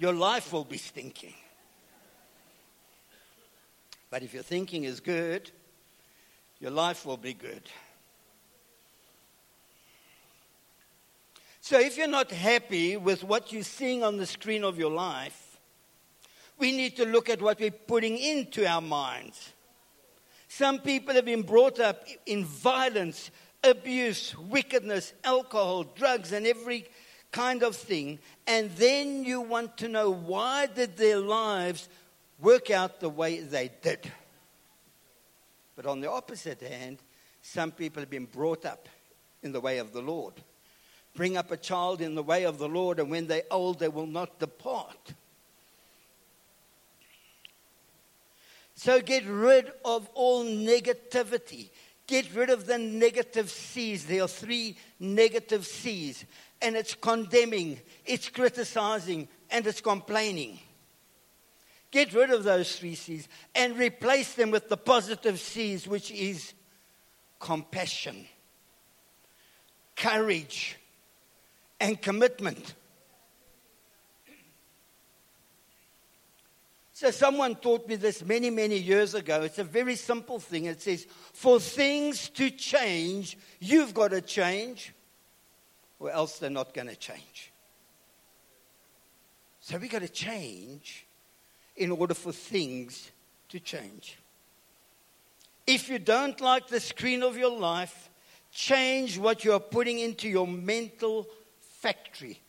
your 0.00 0.12
life 0.12 0.52
will 0.52 0.64
be 0.64 0.78
stinking. 0.78 1.34
But 4.10 4.24
if 4.24 4.34
your 4.34 4.42
thinking 4.42 4.82
is 4.82 4.98
good, 4.98 5.52
your 6.58 6.72
life 6.72 7.06
will 7.06 7.18
be 7.18 7.34
good. 7.34 7.62
So 11.60 11.78
if 11.78 11.96
you're 11.96 12.08
not 12.08 12.32
happy 12.32 12.96
with 12.96 13.22
what 13.22 13.52
you're 13.52 13.62
seeing 13.62 14.02
on 14.02 14.16
the 14.16 14.26
screen 14.26 14.64
of 14.64 14.76
your 14.76 14.90
life, 14.90 15.60
we 16.58 16.72
need 16.72 16.96
to 16.96 17.04
look 17.04 17.30
at 17.30 17.40
what 17.40 17.60
we're 17.60 17.70
putting 17.70 18.18
into 18.18 18.66
our 18.66 18.80
minds. 18.80 19.52
Some 20.48 20.80
people 20.80 21.14
have 21.14 21.26
been 21.26 21.42
brought 21.42 21.78
up 21.78 22.08
in 22.26 22.44
violence, 22.44 23.30
abuse, 23.62 24.36
wickedness, 24.36 25.12
alcohol, 25.24 25.84
drugs, 25.84 26.32
and 26.32 26.46
every 26.46 26.86
kind 27.32 27.62
of 27.62 27.76
thing. 27.76 28.18
And 28.46 28.70
then 28.72 29.24
you 29.24 29.40
want 29.40 29.78
to 29.78 29.88
know 29.88 30.10
why 30.10 30.66
did 30.66 30.96
their 30.96 31.18
lives 31.18 31.88
work 32.40 32.70
out 32.70 33.00
the 33.00 33.08
way 33.08 33.40
they 33.40 33.70
did. 33.82 34.10
But 35.76 35.86
on 35.86 36.00
the 36.00 36.10
opposite 36.10 36.60
hand, 36.60 36.98
some 37.42 37.70
people 37.70 38.00
have 38.00 38.10
been 38.10 38.26
brought 38.26 38.64
up 38.64 38.88
in 39.42 39.52
the 39.52 39.60
way 39.60 39.78
of 39.78 39.92
the 39.92 40.02
Lord. 40.02 40.34
Bring 41.14 41.36
up 41.36 41.50
a 41.50 41.56
child 41.56 42.00
in 42.00 42.14
the 42.14 42.22
way 42.22 42.44
of 42.44 42.58
the 42.58 42.68
Lord, 42.68 43.00
and 43.00 43.10
when 43.10 43.26
they're 43.26 43.42
old, 43.50 43.78
they 43.78 43.88
will 43.88 44.06
not 44.06 44.38
depart. 44.38 45.14
So 48.74 49.00
get 49.00 49.24
rid 49.26 49.72
of 49.84 50.08
all 50.14 50.44
negativity. 50.44 51.70
Get 52.08 52.34
rid 52.34 52.48
of 52.48 52.66
the 52.66 52.78
negative 52.78 53.50
C's. 53.50 54.06
There 54.06 54.22
are 54.22 54.28
three 54.28 54.76
negative 54.98 55.66
C's, 55.66 56.24
and 56.60 56.74
it's 56.74 56.94
condemning, 56.94 57.78
it's 58.06 58.30
criticizing, 58.30 59.28
and 59.50 59.66
it's 59.66 59.82
complaining. 59.82 60.58
Get 61.90 62.14
rid 62.14 62.30
of 62.30 62.44
those 62.44 62.76
three 62.76 62.94
C's 62.94 63.28
and 63.54 63.78
replace 63.78 64.32
them 64.32 64.50
with 64.50 64.70
the 64.70 64.76
positive 64.78 65.38
C's, 65.38 65.86
which 65.86 66.10
is 66.10 66.54
compassion, 67.38 68.26
courage, 69.94 70.78
and 71.78 72.00
commitment. 72.00 72.74
So, 77.00 77.12
someone 77.12 77.54
taught 77.54 77.86
me 77.86 77.94
this 77.94 78.24
many, 78.24 78.50
many 78.50 78.76
years 78.76 79.14
ago. 79.14 79.42
It's 79.42 79.60
a 79.60 79.62
very 79.62 79.94
simple 79.94 80.40
thing. 80.40 80.64
It 80.64 80.82
says, 80.82 81.06
For 81.32 81.60
things 81.60 82.28
to 82.30 82.50
change, 82.50 83.38
you've 83.60 83.94
got 83.94 84.10
to 84.10 84.20
change, 84.20 84.92
or 86.00 86.10
else 86.10 86.40
they're 86.40 86.50
not 86.50 86.74
going 86.74 86.88
to 86.88 86.96
change. 86.96 87.52
So, 89.60 89.78
we've 89.78 89.88
got 89.88 90.02
to 90.02 90.08
change 90.08 91.06
in 91.76 91.92
order 91.92 92.14
for 92.14 92.32
things 92.32 93.12
to 93.50 93.60
change. 93.60 94.18
If 95.68 95.88
you 95.88 96.00
don't 96.00 96.40
like 96.40 96.66
the 96.66 96.80
screen 96.80 97.22
of 97.22 97.36
your 97.36 97.56
life, 97.56 98.10
change 98.50 99.18
what 99.18 99.44
you 99.44 99.52
are 99.52 99.60
putting 99.60 100.00
into 100.00 100.28
your 100.28 100.48
mental 100.48 101.28
factory. 101.60 102.40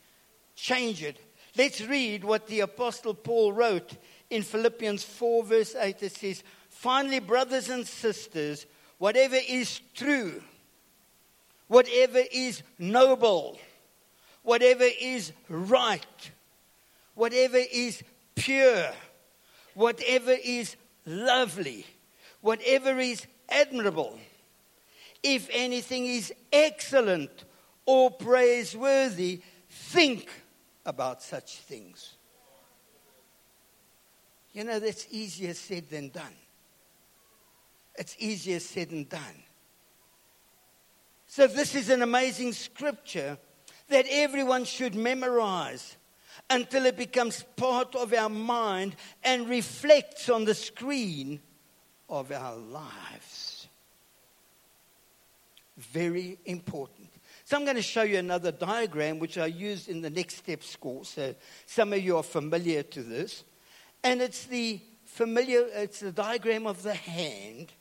Change 0.56 1.04
it. 1.04 1.18
Let's 1.56 1.80
read 1.80 2.24
what 2.24 2.48
the 2.48 2.60
Apostle 2.60 3.14
Paul 3.14 3.52
wrote 3.52 3.96
in 4.30 4.42
Philippians 4.42 5.02
4, 5.02 5.44
verse 5.44 5.74
8, 5.74 6.02
it 6.02 6.12
says, 6.12 6.42
Finally, 6.68 7.18
brothers 7.18 7.68
and 7.68 7.86
sisters, 7.86 8.64
whatever 8.98 9.36
is 9.48 9.80
true, 9.94 10.40
whatever 11.66 12.22
is 12.32 12.62
noble, 12.78 13.58
whatever 14.42 14.86
is 15.00 15.32
right, 15.48 16.30
whatever 17.14 17.58
is 17.58 18.02
pure, 18.36 18.90
whatever 19.74 20.34
is 20.44 20.76
lovely, 21.04 21.84
whatever 22.40 22.98
is 22.98 23.26
admirable, 23.48 24.18
if 25.22 25.48
anything 25.52 26.06
is 26.06 26.32
excellent 26.52 27.44
or 27.84 28.10
praiseworthy, 28.10 29.42
think 29.68 30.30
about 30.86 31.22
such 31.22 31.56
things. 31.58 32.14
You 34.52 34.64
know, 34.64 34.80
that's 34.80 35.06
easier 35.10 35.54
said 35.54 35.88
than 35.88 36.08
done. 36.08 36.34
It's 37.96 38.16
easier 38.18 38.60
said 38.60 38.90
than 38.90 39.04
done. 39.04 39.44
So, 41.26 41.46
this 41.46 41.76
is 41.76 41.90
an 41.90 42.02
amazing 42.02 42.52
scripture 42.52 43.38
that 43.88 44.06
everyone 44.08 44.64
should 44.64 44.96
memorize 44.96 45.96
until 46.48 46.86
it 46.86 46.96
becomes 46.96 47.44
part 47.56 47.94
of 47.94 48.12
our 48.12 48.28
mind 48.28 48.96
and 49.22 49.48
reflects 49.48 50.28
on 50.28 50.44
the 50.44 50.54
screen 50.54 51.40
of 52.08 52.32
our 52.32 52.56
lives. 52.56 53.68
Very 55.76 56.38
important. 56.46 57.08
So, 57.44 57.56
I'm 57.56 57.64
going 57.64 57.76
to 57.76 57.82
show 57.82 58.02
you 58.02 58.18
another 58.18 58.50
diagram 58.50 59.20
which 59.20 59.38
I 59.38 59.46
used 59.46 59.88
in 59.88 60.02
the 60.02 60.10
Next 60.10 60.38
Steps 60.38 60.74
course. 60.74 61.10
So, 61.10 61.36
some 61.66 61.92
of 61.92 62.02
you 62.02 62.16
are 62.16 62.24
familiar 62.24 62.82
to 62.82 63.02
this. 63.04 63.44
And 64.02 64.22
it's 64.22 64.46
the 64.46 64.80
familiar, 65.04 65.66
it's 65.72 66.00
the 66.00 66.12
diagram 66.12 66.66
of 66.66 66.82
the 66.82 66.94
hand 66.94 67.72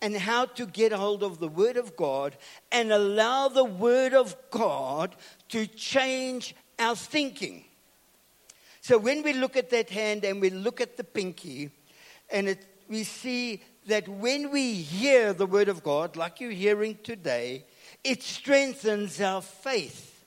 and 0.00 0.16
how 0.16 0.44
to 0.44 0.66
get 0.66 0.92
hold 0.92 1.22
of 1.22 1.38
the 1.38 1.48
Word 1.48 1.76
of 1.76 1.96
God 1.96 2.36
and 2.70 2.92
allow 2.92 3.48
the 3.48 3.64
Word 3.64 4.14
of 4.14 4.36
God 4.50 5.16
to 5.48 5.66
change 5.66 6.54
our 6.78 6.94
thinking. 6.94 7.64
So 8.82 8.98
when 8.98 9.22
we 9.22 9.32
look 9.32 9.56
at 9.56 9.70
that 9.70 9.90
hand 9.90 10.24
and 10.24 10.40
we 10.40 10.50
look 10.50 10.80
at 10.80 10.96
the 10.96 11.04
pinky, 11.04 11.70
and 12.30 12.48
it, 12.48 12.64
we 12.88 13.02
see 13.04 13.62
that 13.86 14.06
when 14.08 14.50
we 14.50 14.74
hear 14.74 15.32
the 15.32 15.46
Word 15.46 15.68
of 15.68 15.82
God, 15.82 16.14
like 16.16 16.40
you're 16.40 16.50
hearing 16.50 16.98
today, 17.02 17.64
it 18.04 18.22
strengthens 18.22 19.20
our 19.20 19.42
faith. 19.42 20.24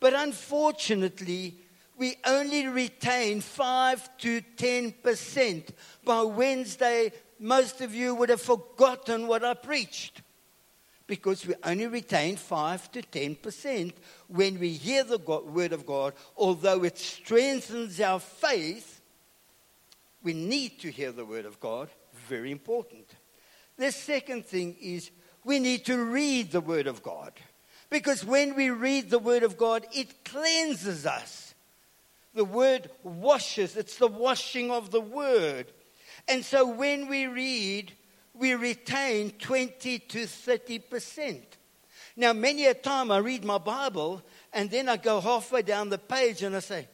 But 0.00 0.14
unfortunately, 0.14 1.56
we 2.00 2.16
only 2.24 2.66
retain 2.66 3.42
5 3.42 4.16
to 4.16 4.40
10%. 4.56 5.68
By 6.02 6.22
Wednesday, 6.22 7.12
most 7.38 7.82
of 7.82 7.94
you 7.94 8.14
would 8.14 8.30
have 8.30 8.40
forgotten 8.40 9.26
what 9.26 9.44
I 9.44 9.52
preached 9.52 10.22
because 11.06 11.46
we 11.46 11.54
only 11.62 11.88
retain 11.88 12.36
5 12.36 12.92
to 12.92 13.02
10% 13.02 13.92
when 14.28 14.58
we 14.58 14.70
hear 14.70 15.04
the 15.04 15.18
God, 15.18 15.44
word 15.44 15.74
of 15.74 15.84
God. 15.84 16.14
Although 16.38 16.84
it 16.84 16.96
strengthens 16.96 18.00
our 18.00 18.18
faith, 18.18 19.02
we 20.22 20.32
need 20.32 20.80
to 20.80 20.90
hear 20.90 21.12
the 21.12 21.26
word 21.26 21.44
of 21.44 21.60
God. 21.60 21.90
Very 22.28 22.50
important. 22.50 23.14
The 23.76 23.92
second 23.92 24.46
thing 24.46 24.74
is 24.80 25.10
we 25.44 25.58
need 25.58 25.84
to 25.84 26.02
read 26.02 26.50
the 26.50 26.62
word 26.62 26.86
of 26.86 27.02
God. 27.02 27.34
Because 27.90 28.24
when 28.24 28.56
we 28.56 28.70
read 28.70 29.10
the 29.10 29.18
word 29.18 29.42
of 29.42 29.58
God, 29.58 29.86
it 29.92 30.24
cleanses 30.24 31.04
us. 31.04 31.49
The 32.34 32.44
word 32.44 32.90
washes, 33.02 33.76
it's 33.76 33.96
the 33.96 34.06
washing 34.06 34.70
of 34.70 34.90
the 34.90 35.00
word. 35.00 35.72
And 36.28 36.44
so 36.44 36.66
when 36.66 37.08
we 37.08 37.26
read, 37.26 37.92
we 38.34 38.54
retain 38.54 39.30
20 39.32 39.98
to 39.98 40.18
30%. 40.24 41.42
Now, 42.16 42.32
many 42.32 42.66
a 42.66 42.74
time 42.74 43.10
I 43.10 43.18
read 43.18 43.44
my 43.44 43.58
Bible 43.58 44.22
and 44.52 44.70
then 44.70 44.88
I 44.88 44.96
go 44.96 45.20
halfway 45.20 45.62
down 45.62 45.88
the 45.88 45.98
page 45.98 46.42
and 46.42 46.54
I 46.54 46.60
say, 46.60 46.88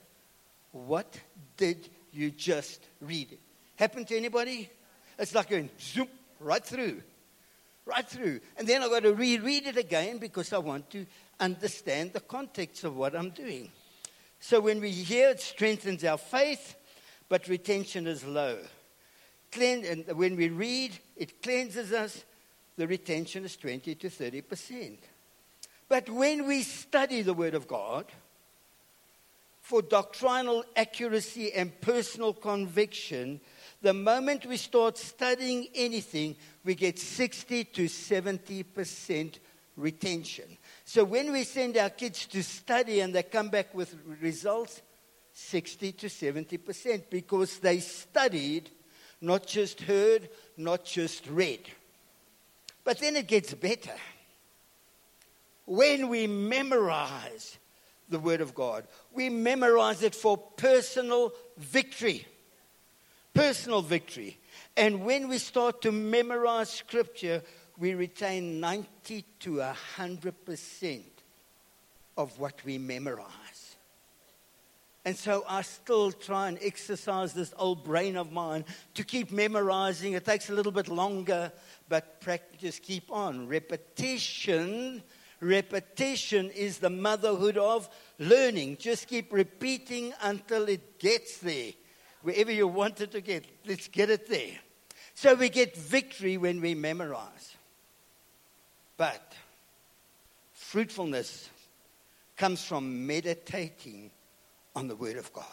What 0.72 1.18
did 1.56 1.88
you 2.12 2.30
just 2.30 2.86
read? 3.00 3.38
Happened 3.76 4.08
to 4.08 4.16
anybody? 4.16 4.70
It's 5.18 5.34
like 5.34 5.50
going 5.50 5.70
zoom 5.80 6.08
right 6.40 6.64
through. 6.64 7.02
right 7.86 8.06
through. 8.06 8.40
And 8.56 8.66
then 8.66 8.82
I've 8.82 8.90
got 8.90 9.04
to 9.04 9.14
reread 9.14 9.66
it 9.66 9.76
again 9.76 10.18
because 10.18 10.52
I 10.52 10.58
want 10.58 10.90
to 10.90 11.06
understand 11.40 12.12
the 12.12 12.20
context 12.20 12.84
of 12.84 12.96
what 12.96 13.14
I'm 13.14 13.30
doing. 13.30 13.70
So 14.40 14.60
when 14.60 14.80
we 14.80 14.90
hear, 14.90 15.30
it 15.30 15.40
strengthens 15.40 16.04
our 16.04 16.18
faith, 16.18 16.76
but 17.28 17.48
retention 17.48 18.06
is 18.06 18.24
low. 18.24 18.58
and 19.58 20.06
when 20.14 20.36
we 20.36 20.48
read, 20.48 20.98
it 21.16 21.42
cleanses 21.42 21.92
us. 21.92 22.24
The 22.76 22.86
retention 22.86 23.44
is 23.44 23.56
20 23.56 23.94
to 23.94 24.10
30 24.10 24.40
percent. 24.42 24.98
But 25.88 26.10
when 26.10 26.46
we 26.46 26.62
study 26.62 27.22
the 27.22 27.34
Word 27.34 27.54
of 27.54 27.66
God, 27.66 28.06
for 29.66 29.82
doctrinal 29.82 30.64
accuracy 30.76 31.52
and 31.52 31.80
personal 31.80 32.32
conviction, 32.32 33.40
the 33.82 33.92
moment 33.92 34.46
we 34.46 34.56
start 34.56 34.96
studying 34.96 35.66
anything, 35.74 36.36
we 36.64 36.76
get 36.76 37.00
60 37.00 37.64
to 37.64 37.86
70% 37.86 39.38
retention. 39.76 40.56
So 40.88 41.02
when 41.02 41.32
we 41.32 41.42
send 41.42 41.76
our 41.76 41.90
kids 41.90 42.26
to 42.26 42.44
study 42.44 43.00
and 43.00 43.12
they 43.12 43.24
come 43.24 43.48
back 43.48 43.74
with 43.74 43.92
results, 44.20 44.80
60 45.32 45.92
to 45.92 46.06
70% 46.06 47.10
because 47.10 47.58
they 47.58 47.80
studied, 47.80 48.70
not 49.20 49.48
just 49.48 49.80
heard, 49.80 50.28
not 50.56 50.84
just 50.84 51.26
read. 51.26 51.68
But 52.84 53.00
then 53.00 53.16
it 53.16 53.26
gets 53.26 53.52
better. 53.52 53.96
When 55.64 56.08
we 56.08 56.28
memorize 56.28 57.58
the 58.08 58.20
Word 58.20 58.40
of 58.40 58.54
God, 58.54 58.86
we 59.12 59.28
memorize 59.28 60.04
it 60.04 60.14
for 60.14 60.38
personal 60.38 61.32
victory. 61.56 62.24
Personal 63.34 63.82
victory. 63.82 64.38
And 64.76 65.04
when 65.04 65.28
we 65.28 65.38
start 65.38 65.82
to 65.82 65.90
memorize 65.90 66.70
Scripture, 66.70 67.42
we 67.78 67.94
retain 67.94 68.60
90 68.60 69.24
to 69.40 69.50
100% 69.96 71.02
of 72.16 72.38
what 72.38 72.64
we 72.64 72.78
memorize. 72.78 73.76
And 75.04 75.16
so 75.16 75.44
I 75.48 75.62
still 75.62 76.10
try 76.10 76.48
and 76.48 76.58
exercise 76.60 77.32
this 77.32 77.54
old 77.56 77.84
brain 77.84 78.16
of 78.16 78.32
mine 78.32 78.64
to 78.94 79.04
keep 79.04 79.30
memorizing. 79.30 80.14
It 80.14 80.24
takes 80.24 80.50
a 80.50 80.52
little 80.52 80.72
bit 80.72 80.88
longer, 80.88 81.52
but 81.88 82.20
practice 82.20 82.80
keep 82.80 83.12
on. 83.12 83.46
Repetition, 83.46 85.04
repetition 85.38 86.50
is 86.50 86.78
the 86.78 86.90
motherhood 86.90 87.56
of 87.56 87.88
learning. 88.18 88.78
Just 88.78 89.06
keep 89.06 89.32
repeating 89.32 90.12
until 90.22 90.68
it 90.68 90.98
gets 90.98 91.38
there. 91.38 91.72
Wherever 92.22 92.50
you 92.50 92.66
want 92.66 93.00
it 93.00 93.12
to 93.12 93.20
get, 93.20 93.44
let's 93.64 93.86
get 93.86 94.10
it 94.10 94.28
there. 94.28 94.58
So 95.14 95.34
we 95.34 95.50
get 95.50 95.76
victory 95.76 96.36
when 96.36 96.60
we 96.60 96.74
memorize. 96.74 97.54
But 98.96 99.34
fruitfulness 100.52 101.50
comes 102.36 102.64
from 102.64 103.06
meditating 103.06 104.10
on 104.74 104.88
the 104.88 104.96
Word 104.96 105.16
of 105.16 105.32
God. 105.32 105.44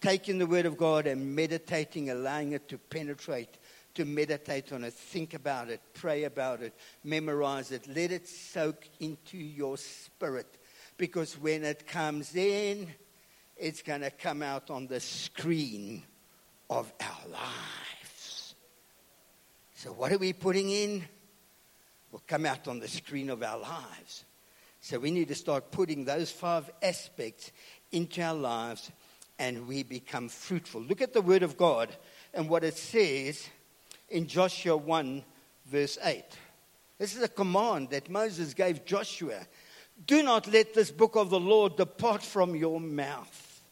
Taking 0.00 0.38
the 0.38 0.46
Word 0.46 0.66
of 0.66 0.76
God 0.76 1.06
and 1.06 1.34
meditating, 1.34 2.10
allowing 2.10 2.52
it 2.52 2.68
to 2.68 2.78
penetrate, 2.78 3.58
to 3.94 4.04
meditate 4.04 4.72
on 4.72 4.84
it, 4.84 4.94
think 4.94 5.34
about 5.34 5.68
it, 5.68 5.80
pray 5.94 6.24
about 6.24 6.62
it, 6.62 6.74
memorize 7.04 7.70
it, 7.72 7.86
let 7.88 8.10
it 8.12 8.26
soak 8.28 8.88
into 9.00 9.36
your 9.36 9.76
spirit. 9.76 10.46
Because 10.96 11.34
when 11.38 11.64
it 11.64 11.86
comes 11.86 12.34
in, 12.34 12.88
it's 13.56 13.82
going 13.82 14.00
to 14.00 14.10
come 14.10 14.42
out 14.42 14.70
on 14.70 14.86
the 14.86 15.00
screen 15.00 16.02
of 16.70 16.90
our 17.00 17.28
lives. 17.30 18.54
So, 19.74 19.92
what 19.92 20.12
are 20.12 20.18
we 20.18 20.32
putting 20.32 20.70
in? 20.70 21.04
Will 22.12 22.22
come 22.26 22.46
out 22.46 22.66
on 22.66 22.80
the 22.80 22.88
screen 22.88 23.30
of 23.30 23.42
our 23.42 23.58
lives. 23.58 24.24
So, 24.80 24.98
we 24.98 25.10
need 25.10 25.28
to 25.28 25.34
start 25.34 25.70
putting 25.70 26.04
those 26.04 26.30
five 26.30 26.70
aspects 26.82 27.52
into 27.92 28.22
our 28.22 28.34
lives 28.34 28.90
and 29.38 29.66
we 29.66 29.82
become 29.82 30.28
fruitful. 30.28 30.82
Look 30.82 31.00
at 31.00 31.12
the 31.12 31.22
Word 31.22 31.42
of 31.42 31.56
God 31.56 31.88
and 32.34 32.48
what 32.48 32.62
it 32.62 32.76
says 32.76 33.48
in 34.10 34.26
Joshua 34.26 34.76
1, 34.76 35.24
verse 35.66 35.98
8. 36.02 36.24
This 36.98 37.16
is 37.16 37.22
a 37.22 37.28
command 37.28 37.90
that 37.90 38.10
Moses 38.10 38.52
gave 38.52 38.84
Joshua. 38.84 39.40
Do 40.06 40.22
not 40.22 40.46
let 40.46 40.74
this 40.74 40.90
book 40.90 41.16
of 41.16 41.30
the 41.30 41.40
Lord 41.40 41.76
depart 41.76 42.22
from 42.22 42.54
your 42.54 42.80
mouth. 42.80 43.62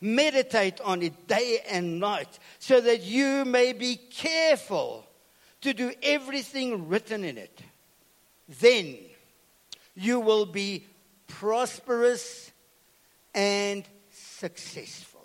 Meditate 0.00 0.80
on 0.80 1.00
it 1.02 1.28
day 1.28 1.60
and 1.70 2.00
night 2.00 2.38
so 2.58 2.80
that 2.80 3.02
you 3.02 3.44
may 3.44 3.72
be 3.72 3.96
careful 3.96 5.06
to 5.60 5.72
do 5.72 5.92
everything 6.02 6.88
written 6.88 7.24
in 7.24 7.38
it. 7.38 7.62
Then 8.48 8.98
you 9.94 10.20
will 10.20 10.46
be 10.46 10.86
prosperous 11.26 12.50
and 13.34 13.84
successful. 14.10 15.24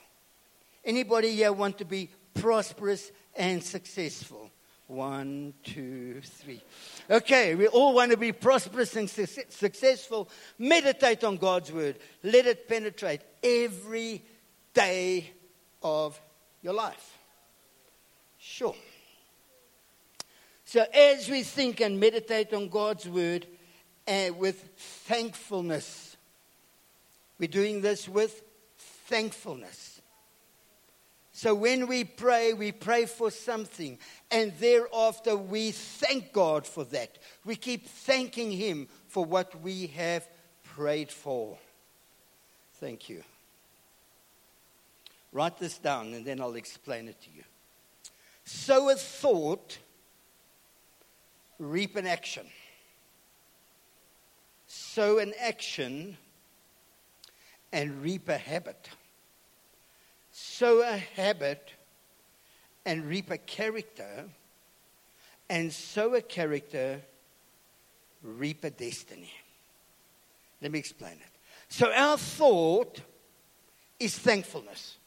Anybody 0.84 1.36
here 1.36 1.54
want 1.54 1.78
to 1.80 1.86
be 1.86 2.10
prosperous 2.34 3.12
and 3.36 3.64
successful? 3.64 4.52
One, 4.88 5.54
two, 5.64 6.22
three. 6.22 6.64
Okay, 7.10 7.54
we 7.54 7.68
all 7.68 7.94
want 7.94 8.10
to 8.10 8.18
be 8.18 8.32
prosperous 8.32 8.96
and 8.96 9.08
su- 9.08 9.28
successful. 9.50 10.30
Meditate 10.58 11.24
on 11.24 11.38
God's 11.38 11.72
word. 11.72 11.98
Let 12.24 12.48
it 12.48 12.68
penetrate 12.68 13.22
every 13.44 14.24
day 14.74 15.30
of 15.84 16.20
your 16.64 16.74
life. 16.74 17.18
Sure. 18.40 18.76
So, 20.72 20.86
as 20.94 21.28
we 21.28 21.42
think 21.42 21.82
and 21.82 22.00
meditate 22.00 22.54
on 22.54 22.70
God's 22.70 23.10
word 23.10 23.48
uh, 24.08 24.30
with 24.38 24.70
thankfulness, 24.78 26.16
we're 27.40 27.50
doing 27.50 27.82
this 27.82 28.08
with 28.08 28.44
thankfulness. 28.78 30.00
So 31.32 31.56
when 31.56 31.88
we 31.88 32.04
pray, 32.04 32.54
we 32.54 32.72
pray 32.72 33.08
for 33.08 33.32
something, 33.32 33.98
and 34.30 34.54
thereafter 34.60 35.36
we 35.36 35.72
thank 35.72 36.34
God 36.34 36.68
for 36.68 36.84
that. 36.84 37.18
We 37.44 37.56
keep 37.56 37.88
thanking 37.88 38.52
Him 38.52 38.90
for 39.08 39.26
what 39.26 39.60
we 39.64 39.88
have 39.88 40.28
prayed 40.76 41.12
for. 41.12 41.58
Thank 42.76 43.10
you. 43.10 43.24
Write 45.34 45.58
this 45.58 45.80
down, 45.80 46.14
and 46.14 46.24
then 46.24 46.40
I'll 46.40 46.54
explain 46.54 47.08
it 47.08 47.20
to 47.24 47.30
you. 47.36 47.44
So, 48.46 48.92
a 48.92 48.96
thought, 48.96 49.80
reap 51.60 51.96
an 51.96 52.08
action. 52.08 52.48
Sow 54.68 55.20
an 55.20 55.34
action, 55.40 56.18
and 57.72 58.02
reap 58.02 58.30
a 58.30 58.38
habit 58.38 58.90
sow 60.60 60.82
a 60.82 60.98
habit 60.98 61.74
and 62.86 63.06
reap 63.06 63.30
a 63.30 63.38
character, 63.38 64.26
and 65.50 65.72
sow 65.72 66.16
a 66.16 66.22
character, 66.22 67.02
reap 68.24 68.64
a 68.64 68.70
destiny. 68.70 69.34
Let 70.62 70.72
me 70.72 70.80
explain 70.80 71.14
it. 71.14 71.38
So, 71.68 71.92
our 71.92 72.18
thought 72.18 73.02
is 74.00 74.18
thankfulness. 74.18 74.98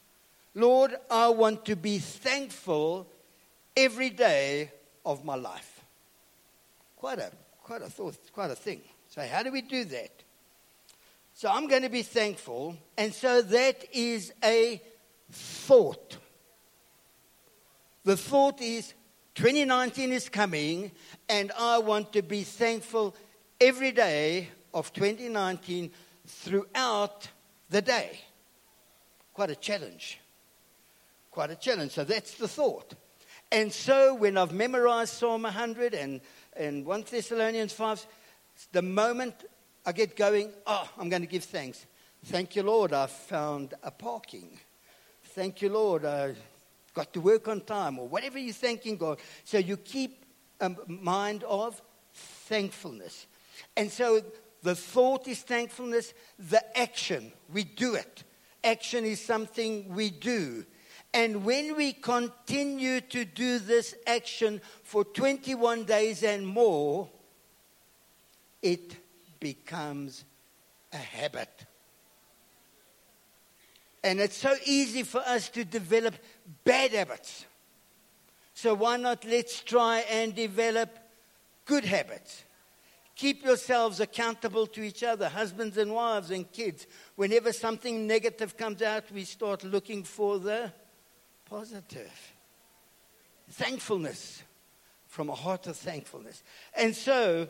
Lord, 0.55 0.97
I 1.11 1.29
want 1.31 1.65
to 1.67 1.77
be 1.77 1.99
thankful 1.99 3.07
every 3.77 4.11
day 4.11 4.71
of 5.05 5.25
my 5.25 5.35
life. 5.35 5.72
Quite 7.03 7.19
a, 7.19 7.33
quite 7.65 7.83
a 7.83 7.91
thought, 7.91 8.17
quite 8.33 8.53
a 8.53 8.55
thing. 8.55 8.81
So, 9.09 9.27
how 9.27 9.43
do 9.43 9.51
we 9.51 9.61
do 9.61 9.85
that? 9.87 10.23
So, 11.35 11.51
I'm 11.51 11.67
going 11.67 11.83
to 11.83 11.89
be 11.89 12.03
thankful, 12.03 12.77
and 12.97 13.13
so 13.13 13.43
that 13.43 13.85
is 13.93 14.33
a 14.45 14.81
thought. 15.33 16.17
The 18.05 18.17
thought 18.17 18.61
is 18.61 18.95
2019 19.35 20.13
is 20.13 20.29
coming, 20.29 20.93
and 21.29 21.51
I 21.59 21.79
want 21.79 22.13
to 22.13 22.23
be 22.23 22.45
thankful 22.45 23.17
every 23.61 23.91
day 23.91 24.51
of 24.73 24.93
2019 24.93 25.91
throughout 26.25 27.29
the 27.69 27.83
day. 27.83 28.21
Quite 29.35 29.51
a 29.51 29.57
challenge. 29.57 30.21
Quite 31.33 31.51
a 31.51 31.57
challenge. 31.57 31.91
So 31.91 32.05
that's 32.05 32.35
the 32.35 32.47
thought. 32.47 32.95
And 33.53 33.71
so 33.71 34.15
when 34.15 34.39
I've 34.39 34.55
memorized 34.55 35.13
Psalm 35.13 35.43
100 35.43 35.93
and, 35.93 36.23
and 36.57 36.85
1 36.85 37.05
Thessalonians 37.11 37.73
5, 37.73 38.07
the 38.73 38.83
moment 38.83 39.35
I 39.85 39.93
get 39.93 40.17
going, 40.17 40.51
oh, 40.67 40.89
I'm 40.99 41.09
going 41.09 41.23
to 41.23 41.29
give 41.29 41.45
thanks. 41.45 41.87
Thank 42.27 42.55
you, 42.55 42.63
Lord, 42.63 42.93
I've 42.93 43.11
found 43.11 43.75
a 43.83 43.91
parking. 43.91 44.61
Thank 45.25 45.63
you, 45.63 45.71
Lord. 45.71 46.05
I 46.05 46.35
got 46.95 47.13
to 47.15 47.21
work 47.21 47.49
on 47.49 47.63
time, 47.63 47.99
or 47.99 48.07
whatever 48.07 48.39
you're 48.39 48.53
thanking 48.53 48.97
God. 48.97 49.19
So 49.45 49.59
you 49.59 49.77
keep 49.77 50.25
a 50.61 50.71
mind 50.87 51.43
of 51.45 51.81
thankfulness. 52.15 53.27
And 53.77 53.91
so 53.91 54.23
the 54.63 54.77
thought 54.77 55.27
is 55.27 55.41
thankfulness, 55.41 56.15
the 56.39 56.79
action, 56.79 57.33
we 57.53 57.65
do 57.65 57.95
it. 57.95 58.25
Action 58.63 59.05
is 59.05 59.25
something 59.25 59.93
we 59.93 60.11
do. 60.11 60.65
And 61.15 61.45
when 61.45 61.77
we 61.77 61.93
continue 61.93 63.01
to 63.01 63.25
do 63.25 63.59
this 63.59 63.95
action 64.07 64.61
for 64.83 65.05
21 65.05 65.85
days 65.85 66.23
and 66.23 66.47
more, 66.47 67.09
it 68.63 68.97
becomes 69.39 70.25
a 70.93 70.97
habit. 70.97 71.67
And 74.03 74.21
it's 74.21 74.37
so 74.37 74.55
easy 74.65 75.03
for 75.03 75.21
us 75.21 75.49
to 75.51 75.65
develop 75.65 76.15
bad 76.65 76.93
habits. 76.93 77.45
So 78.55 78.75
why 78.75 78.97
not 78.97 79.25
let's 79.25 79.61
try 79.61 80.01
and 80.11 80.35
develop 80.35 80.99
good 81.67 81.85
habits? 81.85 82.45
Keep 83.15 83.45
yourselves 83.45 84.01
accountable 84.01 84.67
to 84.69 84.83
each 84.83 85.03
other, 85.03 85.29
husbands 85.29 85.77
and 85.77 85.93
wives 85.93 86.31
and 86.31 86.51
kids. 86.51 86.87
Whenever 87.17 87.53
something 87.53 88.07
negative 88.07 88.57
comes 88.57 88.83
out, 88.83 89.13
we 89.13 89.25
start 89.25 89.63
looking 89.63 90.03
for 90.03 90.39
the 90.39 90.73
positive. 91.53 92.33
Thankfulness 93.51 94.43
from 95.07 95.29
a 95.29 95.35
heart 95.35 95.67
of 95.67 95.77
thankfulness. 95.77 96.43
And 96.75 96.97
so 96.97 97.47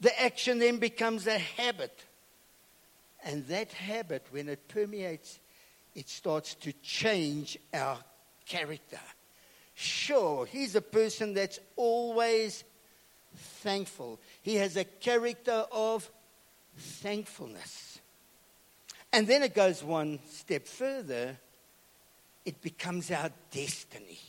the 0.00 0.22
action 0.22 0.58
then 0.58 0.76
becomes 0.76 1.26
a 1.26 1.38
habit. 1.38 2.04
And 3.24 3.46
that 3.46 3.72
habit, 3.72 4.26
when 4.30 4.50
it 4.50 4.68
permeates, 4.68 5.40
it 5.94 6.10
starts 6.10 6.54
to 6.56 6.72
change 6.82 7.58
our 7.72 7.96
character. 8.44 9.00
Sure, 9.74 10.44
he's 10.44 10.76
a 10.76 10.82
person 10.82 11.32
that's 11.32 11.58
always 11.74 12.64
thankful. 13.34 14.20
He 14.42 14.56
has 14.56 14.76
a 14.76 14.84
character 14.84 15.64
of 15.72 16.10
thankfulness. 16.76 17.98
And 19.10 19.26
then 19.26 19.42
it 19.42 19.54
goes 19.54 19.82
one 19.82 20.18
step 20.28 20.66
further 20.66 21.38
it 22.46 22.62
becomes 22.62 23.10
our 23.10 23.30
destiny. 23.50 24.20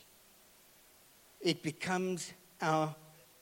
It 1.40 1.62
becomes 1.62 2.32
our 2.60 2.94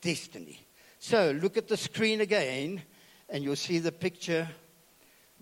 destiny. 0.02 0.60
So 0.98 1.36
look 1.42 1.56
at 1.56 1.66
the 1.66 1.78
screen 1.78 2.20
again, 2.20 2.82
and 3.30 3.42
you'll 3.42 3.56
see 3.56 3.78
the 3.78 3.90
picture. 3.90 4.46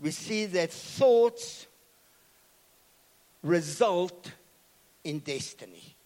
We 0.00 0.12
see 0.12 0.46
that 0.46 0.72
thoughts 0.72 1.66
result 3.42 4.30
in 5.02 5.18
destiny. 5.18 5.96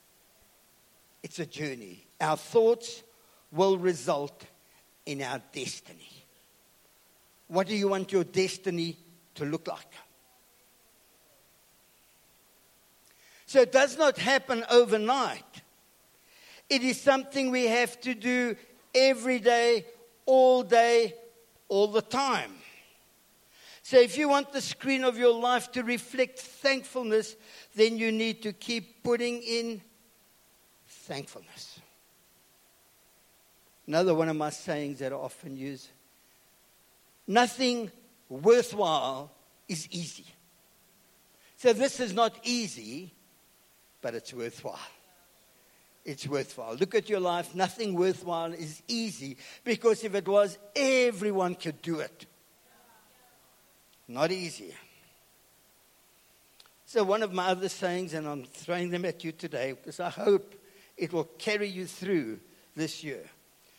It's 1.23 1.39
a 1.39 1.47
journey. 1.47 2.07
Our 2.21 2.39
thoughts 2.39 3.03
will 3.53 3.77
result 3.77 4.47
in 5.05 5.23
our 5.23 5.43
destiny. 5.53 6.25
What 7.49 7.67
do 7.67 7.77
you 7.77 7.89
want 7.89 8.11
your 8.11 8.25
destiny 8.25 8.97
to 9.35 9.45
look 9.45 9.69
like? 9.69 9.93
So 13.49 13.63
it 13.63 13.73
does 13.73 13.97
not 13.97 14.19
happen 14.19 14.63
overnight. 14.71 15.63
It 16.69 16.83
is 16.83 17.01
something 17.01 17.51
we 17.51 17.65
have 17.65 17.99
to 18.03 18.15
do 18.15 18.57
every 18.95 19.39
day, 19.39 19.87
all 20.27 20.63
day, 20.63 21.15
all 21.69 21.89
the 21.89 22.03
time. 22.03 22.53
So 23.83 23.99
if 23.99 24.19
you 24.19 24.29
want 24.29 24.53
the 24.53 24.61
screen 24.61 25.03
of 25.03 25.17
your 25.17 25.33
life 25.33 25.73
to 25.73 25.83
reflect 25.83 26.39
thankfulness, 26.39 27.37
then 27.75 27.97
you 27.97 28.13
need 28.13 28.43
to 28.43 28.53
keep 28.53 29.03
putting 29.03 29.43
in 29.43 29.81
thankfulness. 30.87 31.81
Another 33.87 34.15
one 34.15 34.29
of 34.29 34.37
my 34.37 34.51
sayings 34.51 34.99
that 34.99 35.11
I 35.11 35.17
often 35.17 35.57
use 35.57 35.89
nothing 37.27 37.91
worthwhile 38.29 39.31
is 39.69 39.89
easy. 39.91 40.27
So 41.57 41.73
this 41.73 41.99
is 41.99 42.13
not 42.13 42.39
easy, 42.43 43.15
but 44.01 44.15
it's 44.15 44.33
worthwhile. 44.33 44.79
It's 46.05 46.27
worthwhile. 46.27 46.75
Look 46.75 46.95
at 46.95 47.09
your 47.09 47.21
life. 47.21 47.55
Nothing 47.55 47.95
worthwhile 47.95 48.53
is 48.53 48.83
easy 48.89 49.37
because 49.65 50.05
if 50.05 50.15
it 50.15 50.27
was, 50.27 50.59
everyone 50.75 51.55
could 51.55 51.83
do 51.83 52.01
it. 52.01 52.27
Not 54.07 54.33
easy. 54.33 54.75
So, 56.87 57.05
one 57.05 57.23
of 57.23 57.35
my 57.35 57.49
other 57.49 57.69
sayings, 57.69 58.15
and 58.15 58.27
I'm 58.27 58.45
throwing 58.45 58.89
them 58.89 59.05
at 59.05 59.23
you 59.23 59.33
today 59.33 59.73
because 59.73 60.01
I 60.01 60.09
hope 60.09 60.55
it 60.97 61.13
will 61.13 61.29
carry 61.37 61.69
you 61.69 61.85
through 61.85 62.41
this 62.75 63.05
year. 63.05 63.25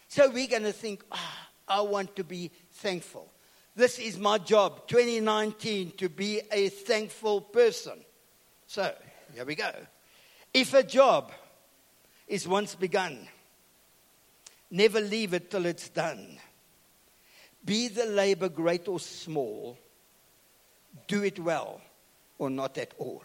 So, 0.08 0.30
we're 0.30 0.48
going 0.48 0.62
to 0.62 0.72
think, 0.72 1.04
oh, 1.12 1.38
I 1.68 1.82
want 1.82 2.16
to 2.18 2.24
be 2.24 2.52
thankful. 2.74 3.32
This 3.76 3.98
is 3.98 4.20
my 4.20 4.38
job, 4.38 4.88
2019, 4.88 5.94
to 5.98 6.10
be 6.10 6.42
a 6.52 6.70
thankful 6.70 7.42
person. 7.42 7.94
So, 8.68 8.94
here 9.34 9.46
we 9.46 9.56
go. 9.56 9.72
If 10.54 10.74
a 10.74 10.84
job 10.84 11.32
is 12.28 12.48
once 12.48 12.76
begun, 12.76 13.28
never 14.72 15.00
leave 15.00 15.34
it 15.34 15.52
till 15.52 15.66
it's 15.66 15.90
done. 15.90 16.38
Be 17.64 17.88
the 17.88 18.06
labor 18.06 18.50
great 18.50 18.88
or 18.88 19.00
small, 19.00 19.78
do 21.08 21.24
it 21.24 21.40
well 21.40 21.82
or 22.38 22.50
not 22.50 22.78
at 22.78 22.94
all. 22.98 23.24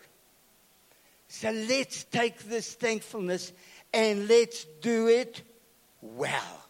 So 1.28 1.50
let's 1.50 2.04
take 2.04 2.38
this 2.40 2.74
thankfulness 2.74 3.52
and 3.92 4.28
let's 4.28 4.64
do 4.82 5.08
it 5.08 5.42
well. 6.02 6.60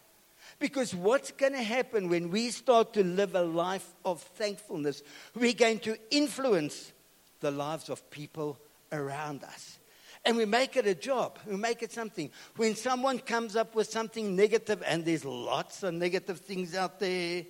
Because 0.60 0.94
what's 0.94 1.32
going 1.32 1.52
to 1.52 1.62
happen 1.62 2.08
when 2.08 2.30
we 2.30 2.50
start 2.50 2.92
to 2.94 3.02
live 3.02 3.34
a 3.34 3.42
life 3.42 3.86
of 4.04 4.22
thankfulness? 4.22 5.02
We're 5.34 5.52
going 5.52 5.80
to 5.80 5.98
influence 6.10 6.92
the 7.40 7.50
lives 7.50 7.88
of 7.88 8.08
people 8.10 8.56
around 8.92 9.42
us 9.42 9.78
and 10.24 10.36
we 10.36 10.46
make 10.46 10.76
it 10.76 10.86
a 10.86 10.94
job. 10.94 11.38
We 11.46 11.56
make 11.56 11.82
it 11.82 11.92
something. 11.92 12.30
When 12.56 12.74
someone 12.76 13.18
comes 13.18 13.56
up 13.56 13.74
with 13.74 13.90
something 13.90 14.34
negative, 14.34 14.82
and 14.86 15.04
there's 15.04 15.24
lots 15.24 15.82
of 15.82 15.94
negative 15.94 16.40
things 16.40 16.74
out 16.74 16.98
there, 16.98 17.44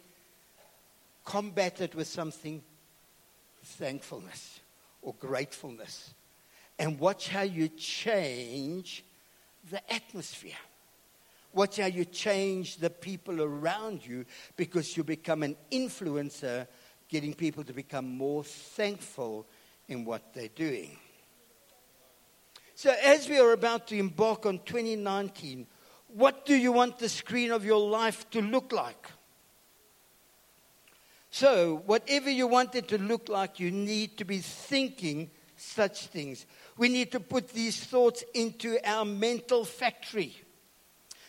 combat 1.25 1.81
it 1.81 1.95
with 1.95 2.09
something 2.09 2.63
thankfulness 3.63 4.61
or 5.03 5.15
gratefulness. 5.19 6.15
And 6.79 6.99
watch 6.99 7.29
how 7.29 7.43
you 7.43 7.69
change 7.69 9.05
the 9.71 9.93
atmosphere. 9.93 10.53
Watch 11.53 11.77
how 11.77 11.87
you 11.87 12.05
change 12.05 12.79
the 12.79 12.91
people 12.91 13.41
around 13.41 14.05
you 14.05 14.25
because 14.57 14.97
you 14.97 15.05
become 15.05 15.45
an 15.45 15.57
influencer, 15.71 16.67
getting 17.09 17.33
people 17.33 17.63
to 17.63 17.73
become 17.73 18.09
more 18.09 18.43
thankful 18.43 19.47
in 19.87 20.05
what 20.05 20.35
they're 20.35 20.49
doing. 20.49 20.99
So, 22.77 22.95
as 23.03 23.29
we 23.29 23.39
are 23.39 23.53
about 23.53 23.87
to 23.89 23.97
embark 23.97 24.47
on 24.47 24.59
2019, 24.65 25.67
what 26.09 26.45
do 26.45 26.57
you 26.57 26.73
want 26.73 26.99
the 26.99 27.09
screen 27.09 27.53
of 27.53 27.65
your 27.65 27.81
life 27.81 28.29
to 28.31 28.43
look 28.43 28.73
like? 28.73 29.11
So, 31.31 31.83
whatever 31.87 32.31
you 32.31 32.47
want 32.49 32.75
it 32.75 32.89
to 32.89 32.99
look 32.99 33.29
like, 33.29 33.61
you 33.61 33.71
need 33.71 34.17
to 34.19 34.25
be 34.25 34.39
thinking 34.39 35.31
such 35.57 36.07
things. 36.09 36.47
We 36.77 36.89
need 36.89 37.13
to 37.13 37.21
put 37.21 37.49
these 37.49 37.79
thoughts 37.79 38.25
into 38.35 38.79
our 38.85 39.05
mental 39.05 39.65
factory 39.65 40.37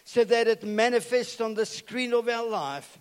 so 0.03 0.23
that 0.23 0.47
it 0.47 0.63
manifests 0.63 1.41
on 1.41 1.53
the 1.53 1.65
screen 1.65 2.13
of 2.13 2.27
our 2.27 2.47
life. 2.47 2.99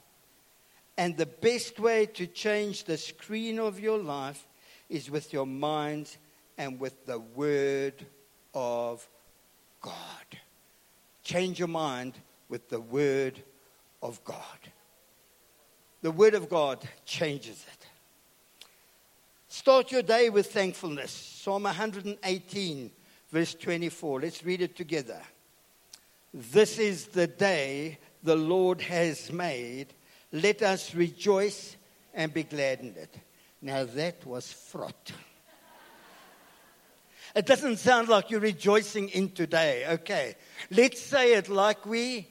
And 0.97 1.17
the 1.17 1.27
best 1.27 1.81
way 1.81 2.07
to 2.07 2.27
change 2.27 2.85
the 2.85 2.99
screen 2.99 3.59
of 3.59 3.81
your 3.81 3.99
life 3.99 4.47
is 4.89 5.11
with 5.11 5.33
your 5.33 5.47
mind 5.47 6.17
and 6.57 6.79
with 6.79 7.05
the 7.07 7.19
Word 7.19 8.07
of 8.55 9.07
God. 9.81 9.95
Change 11.23 11.59
your 11.59 11.69
mind 11.69 12.15
with 12.49 12.69
the 12.69 12.81
Word 12.81 13.43
of 14.03 14.23
God. 14.25 14.39
The 16.03 16.11
Word 16.11 16.35
of 16.35 16.49
God 16.49 16.87
changes 17.05 17.65
it. 17.73 17.87
Start 19.49 19.93
your 19.93 20.03
day 20.03 20.31
with 20.31 20.53
thankfulness. 20.53 21.11
Psalm 21.11 21.63
118, 21.63 22.91
verse 23.31 23.55
24. 23.55 24.21
Let's 24.21 24.45
read 24.45 24.61
it 24.63 24.77
together. 24.77 25.21
This 26.33 26.79
is 26.79 27.07
the 27.07 27.27
day 27.27 27.99
the 28.23 28.37
Lord 28.37 28.81
has 28.83 29.33
made. 29.33 29.95
Let 30.33 30.63
us 30.63 30.95
rejoice 30.95 31.77
and 32.13 32.35
be 32.35 32.43
glad 32.43 32.81
in 32.81 32.97
it. 32.97 33.15
Now 33.63 33.85
that 33.85 34.27
was 34.27 34.53
fraught. 34.53 35.13
It 37.35 37.47
doesn't 37.47 37.79
sound 37.79 38.09
like 38.09 38.31
you're 38.31 38.41
rejoicing 38.41 39.09
in 39.09 39.31
today. 39.31 39.85
Okay. 39.89 40.37
Let's 40.71 41.01
say 41.01 41.35
it 41.35 41.49
like 41.49 41.85
we 41.85 42.29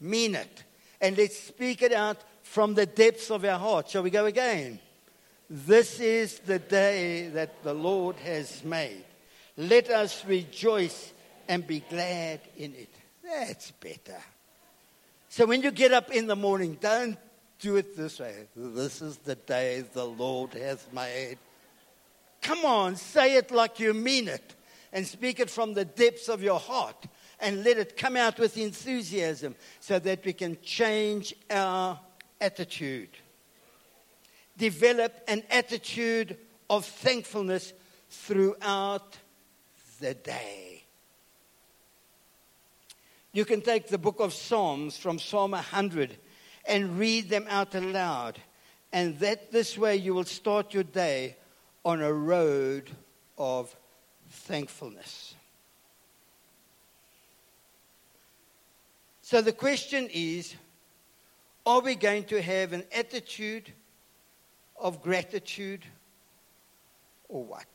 mean 0.00 0.34
it. 0.34 0.64
And 1.00 1.16
let's 1.16 1.38
speak 1.38 1.82
it 1.82 1.92
out 1.92 2.18
from 2.42 2.74
the 2.74 2.86
depths 2.86 3.30
of 3.30 3.44
our 3.44 3.58
heart. 3.58 3.88
Shall 3.88 4.02
we 4.02 4.10
go 4.10 4.26
again? 4.26 4.78
This 5.48 6.00
is 6.00 6.38
the 6.40 6.58
day 6.58 7.28
that 7.28 7.62
the 7.62 7.74
Lord 7.74 8.16
has 8.16 8.62
made. 8.64 9.04
Let 9.56 9.90
us 9.90 10.24
rejoice 10.24 11.12
and 11.48 11.66
be 11.66 11.80
glad 11.80 12.40
in 12.56 12.74
it. 12.74 12.94
That's 13.22 13.70
better. 13.72 14.20
So 15.28 15.46
when 15.46 15.62
you 15.62 15.70
get 15.70 15.92
up 15.92 16.10
in 16.10 16.26
the 16.26 16.36
morning, 16.36 16.76
don't 16.80 17.18
do 17.58 17.76
it 17.76 17.96
this 17.96 18.20
way. 18.20 18.48
This 18.54 19.00
is 19.00 19.16
the 19.18 19.34
day 19.34 19.84
the 19.92 20.04
Lord 20.04 20.52
has 20.54 20.86
made. 20.92 21.38
Come 22.42 22.64
on, 22.64 22.96
say 22.96 23.36
it 23.36 23.50
like 23.50 23.80
you 23.80 23.94
mean 23.94 24.28
it. 24.28 24.54
and 24.92 25.06
speak 25.06 25.40
it 25.40 25.48
from 25.48 25.72
the 25.72 25.84
depths 25.84 26.28
of 26.28 26.42
your 26.42 26.60
heart 26.60 27.06
and 27.40 27.64
let 27.64 27.78
it 27.78 27.96
come 27.96 28.16
out 28.16 28.38
with 28.38 28.56
enthusiasm 28.56 29.54
so 29.80 29.98
that 29.98 30.24
we 30.24 30.32
can 30.32 30.58
change 30.62 31.34
our 31.50 31.98
attitude. 32.40 33.08
Develop 34.56 35.12
an 35.26 35.42
attitude 35.50 36.36
of 36.68 36.84
thankfulness 36.84 37.72
throughout 38.10 39.16
the 40.00 40.14
day. 40.14 40.84
You 43.32 43.46
can 43.46 43.62
take 43.62 43.88
the 43.88 43.98
book 43.98 44.20
of 44.20 44.34
Psalms 44.34 44.98
from 44.98 45.18
Psalm 45.18 45.52
100 45.52 46.18
and 46.66 46.98
read 46.98 47.30
them 47.30 47.46
out 47.48 47.74
aloud. 47.74 48.38
And 48.92 49.18
that 49.20 49.50
this 49.50 49.78
way 49.78 49.96
you 49.96 50.12
will 50.12 50.24
start 50.24 50.74
your 50.74 50.82
day 50.82 51.36
on 51.84 52.02
a 52.02 52.12
road 52.12 52.90
of 53.38 53.74
thankfulness. 54.28 55.34
So 59.22 59.40
the 59.40 59.52
question 59.52 60.08
is 60.12 60.54
are 61.64 61.80
we 61.80 61.94
going 61.94 62.24
to 62.24 62.42
have 62.42 62.72
an 62.72 62.84
attitude 62.92 63.72
of 64.78 65.02
gratitude 65.02 65.84
or 67.28 67.44
what? 67.44 67.66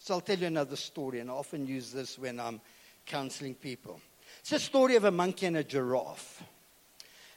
So 0.00 0.14
I'll 0.14 0.20
tell 0.20 0.38
you 0.38 0.48
another 0.48 0.74
story, 0.74 1.20
and 1.20 1.30
I 1.30 1.34
often 1.34 1.66
use 1.66 1.92
this 1.92 2.18
when 2.18 2.40
I'm 2.40 2.60
counseling 3.06 3.54
people. 3.54 4.00
It's 4.40 4.50
a 4.50 4.58
story 4.58 4.96
of 4.96 5.04
a 5.04 5.12
monkey 5.12 5.46
and 5.46 5.56
a 5.56 5.62
giraffe. 5.62 6.42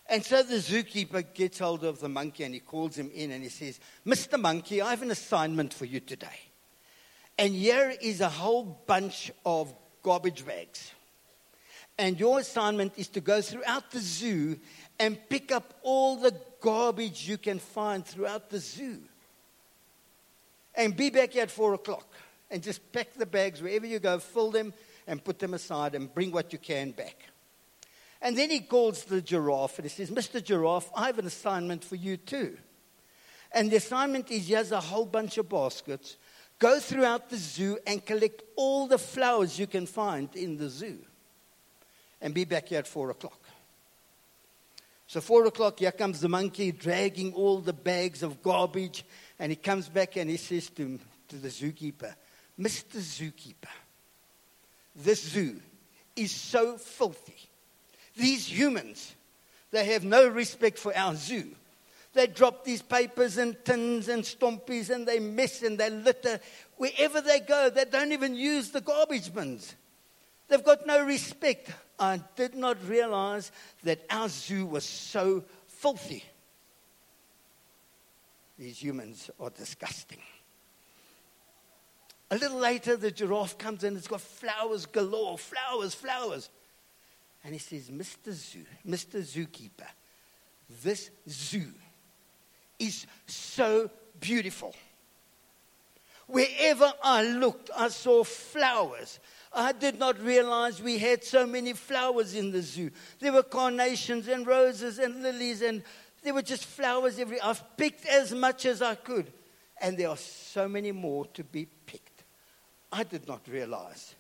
And 0.08 0.24
so 0.24 0.44
the 0.44 0.58
zookeeper 0.58 1.26
gets 1.34 1.60
hold 1.60 1.84
of 1.84 2.00
the 2.00 2.10
monkey 2.10 2.44
and 2.44 2.54
he 2.54 2.60
calls 2.60 2.96
him 2.96 3.10
in 3.14 3.32
and 3.32 3.44
he 3.44 3.50
says, 3.50 3.80
Mr. 4.06 4.40
Monkey, 4.40 4.82
I 4.82 4.92
have 4.92 5.02
an 5.02 5.12
assignment 5.12 5.74
for 5.74 5.86
you 5.86 6.00
today. 6.00 6.40
And 7.38 7.54
here 7.54 7.94
is 8.02 8.22
a 8.22 8.30
whole 8.30 8.64
bunch 8.86 9.32
of 9.46 9.74
garbage 10.04 10.46
bags. 10.46 10.92
And 11.98 12.20
your 12.20 12.40
assignment 12.40 12.94
is 12.98 13.08
to 13.10 13.22
go 13.22 13.42
throughout 13.42 13.90
the 13.92 14.00
zoo 14.00 14.60
and 15.00 15.18
pick 15.28 15.52
up 15.52 15.74
all 15.82 16.18
the 16.18 16.36
garbage 16.62 17.28
you 17.28 17.38
can 17.38 17.58
find 17.58 18.06
throughout 18.06 18.50
the 18.50 18.60
zoo. 18.60 19.00
And 20.76 20.96
be 20.96 21.10
back 21.10 21.34
here 21.34 21.44
at 21.44 21.52
four 21.52 21.74
o'clock. 21.74 22.08
And 22.52 22.62
just 22.62 22.92
pack 22.92 23.14
the 23.16 23.26
bags 23.26 23.62
wherever 23.62 23.88
you 23.88 24.00
go, 24.00 24.20
fill 24.20 24.52
them, 24.52 24.74
and 25.08 25.24
put 25.24 25.40
them 25.40 25.54
aside, 25.54 25.96
and 25.96 26.14
bring 26.14 26.32
what 26.32 26.54
you 26.54 26.60
can 26.60 26.92
back. 26.92 27.16
And 28.22 28.38
then 28.38 28.50
he 28.50 28.62
calls 28.62 29.04
the 29.04 29.22
giraffe 29.22 29.78
and 29.78 29.86
he 29.86 29.90
says, 29.90 30.10
Mr. 30.10 30.44
Giraffe, 30.44 30.90
I 30.96 31.08
have 31.08 31.20
an 31.20 31.28
assignment 31.28 31.84
for 31.84 31.96
you 31.96 32.18
too. 32.18 32.58
And 33.52 33.72
the 33.72 33.78
assignment 33.78 34.32
is 34.32 34.48
here's 34.48 34.72
a 34.72 34.82
whole 34.82 35.06
bunch 35.06 35.38
of 35.38 35.50
baskets. 35.50 36.18
Go 36.60 36.80
throughout 36.80 37.30
the 37.30 37.38
zoo 37.38 37.78
and 37.86 38.06
collect 38.06 38.42
all 38.56 38.88
the 38.88 38.98
flowers 38.98 39.60
you 39.60 39.68
can 39.68 39.86
find 39.86 40.34
in 40.36 40.58
the 40.58 40.70
zoo. 40.70 41.00
And 42.22 42.34
be 42.34 42.46
back 42.46 42.70
here 42.70 42.80
at 42.80 42.88
four 42.88 43.12
o'clock. 43.12 43.40
So, 45.08 45.22
four 45.22 45.46
o'clock, 45.46 45.80
here 45.80 45.92
comes 45.92 46.20
the 46.20 46.30
monkey 46.30 46.72
dragging 46.72 47.34
all 47.34 47.60
the 47.60 47.74
bags 47.74 48.24
of 48.24 48.42
garbage. 48.42 49.06
And 49.38 49.52
he 49.52 49.56
comes 49.56 49.88
back 49.88 50.16
and 50.16 50.30
he 50.30 50.38
says 50.38 50.70
to, 50.72 51.00
to 51.28 51.36
the 51.36 51.50
zookeeper, 51.50 52.16
Mr. 52.60 52.98
Zookeeper, 52.98 53.70
this 54.96 55.22
zoo 55.22 55.62
is 56.16 56.32
so 56.32 56.78
filthy. 56.78 57.50
These 58.16 58.48
humans, 58.48 59.14
they 59.72 59.86
have 59.86 60.04
no 60.04 60.28
respect 60.28 60.78
for 60.78 60.96
our 60.96 61.16
zoo. 61.16 61.52
They 62.14 62.28
drop 62.28 62.64
these 62.64 62.82
papers 62.82 63.38
and 63.38 63.58
tins 63.66 64.08
and 64.08 64.24
stompies 64.24 64.90
and 64.90 65.06
they 65.06 65.20
mess 65.20 65.64
and 65.64 65.78
they 65.78 65.90
litter. 65.90 66.40
Wherever 66.78 67.20
they 67.20 67.42
go, 67.42 67.70
they 67.70 67.84
don't 67.84 68.14
even 68.14 68.36
use 68.36 68.72
the 68.72 68.80
garbage 68.80 69.34
bins. 69.34 69.76
They've 70.48 70.64
got 70.64 70.88
no 70.88 71.04
respect. 71.06 71.72
I 72.00 72.22
did 72.38 72.56
not 72.56 72.78
realize 72.88 73.52
that 73.84 74.06
our 74.10 74.30
zoo 74.30 74.66
was 74.66 74.86
so 74.86 75.44
filthy. 75.68 76.24
These 78.58 78.82
humans 78.82 79.30
are 79.38 79.50
disgusting. 79.50 80.20
A 82.32 82.38
little 82.38 82.60
later, 82.60 82.96
the 82.96 83.12
giraffe 83.12 83.58
comes 83.58 83.84
in. 83.84 83.98
It's 83.98 84.08
got 84.08 84.22
flowers 84.22 84.86
galore, 84.86 85.38
flowers, 85.38 85.94
flowers. 85.94 86.50
And 87.46 87.54
he 87.54 87.60
says, 87.60 87.92
Mr. 87.92 88.34
Zoo, 88.34 88.66
Mr. 88.86 89.22
Zookeeper, 89.22 89.88
this 90.84 91.12
zoo 91.30 91.72
is 92.80 93.06
so 93.28 93.92
beautiful. 94.20 94.74
Wherever 96.26 96.92
I 97.04 97.24
looked, 97.24 97.70
I 97.78 97.90
saw 97.90 98.24
flowers. 98.24 99.20
I 99.54 99.74
did 99.74 100.00
not 100.00 100.20
realize 100.20 100.82
we 100.82 100.98
had 100.98 101.24
so 101.24 101.46
many 101.46 101.74
flowers 101.74 102.34
in 102.34 102.50
the 102.50 102.64
zoo. 102.64 102.90
There 103.20 103.32
were 103.32 103.44
carnations 103.44 104.28
and 104.28 104.48
roses 104.48 104.98
and 104.98 105.22
lilies, 105.22 105.62
and 105.62 105.84
there 106.24 106.34
were 106.34 106.42
just 106.42 106.66
flowers 106.66 107.20
every. 107.20 107.40
I've 107.40 107.78
picked 107.78 108.08
as 108.08 108.34
much 108.34 108.66
as 108.66 108.82
I 108.82 108.96
could, 108.96 109.32
and 109.80 110.00
there 110.00 110.10
are 110.10 110.18
so 110.18 110.68
many 110.68 110.92
more 110.92 111.28
to 111.36 111.44
be 111.44 111.68
picked. 111.86 112.24
I 112.92 113.04
did 113.04 113.28
not 113.28 113.42
realize 113.48 114.16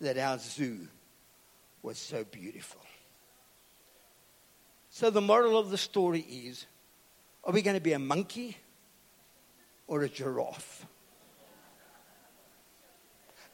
that 0.00 0.18
our 0.18 0.38
zoo 0.38 0.88
was 1.86 1.98
so 1.98 2.24
beautiful. 2.24 2.80
So, 4.90 5.08
the 5.08 5.20
moral 5.20 5.56
of 5.56 5.70
the 5.70 5.78
story 5.78 6.20
is 6.20 6.66
are 7.44 7.52
we 7.52 7.62
going 7.62 7.76
to 7.76 7.82
be 7.82 7.92
a 7.92 7.98
monkey 7.98 8.56
or 9.86 10.02
a 10.02 10.08
giraffe? 10.08 10.84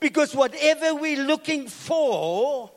Because 0.01 0.35
whatever 0.35 0.95
we're 0.95 1.23
looking 1.23 1.68
for, 1.68 2.71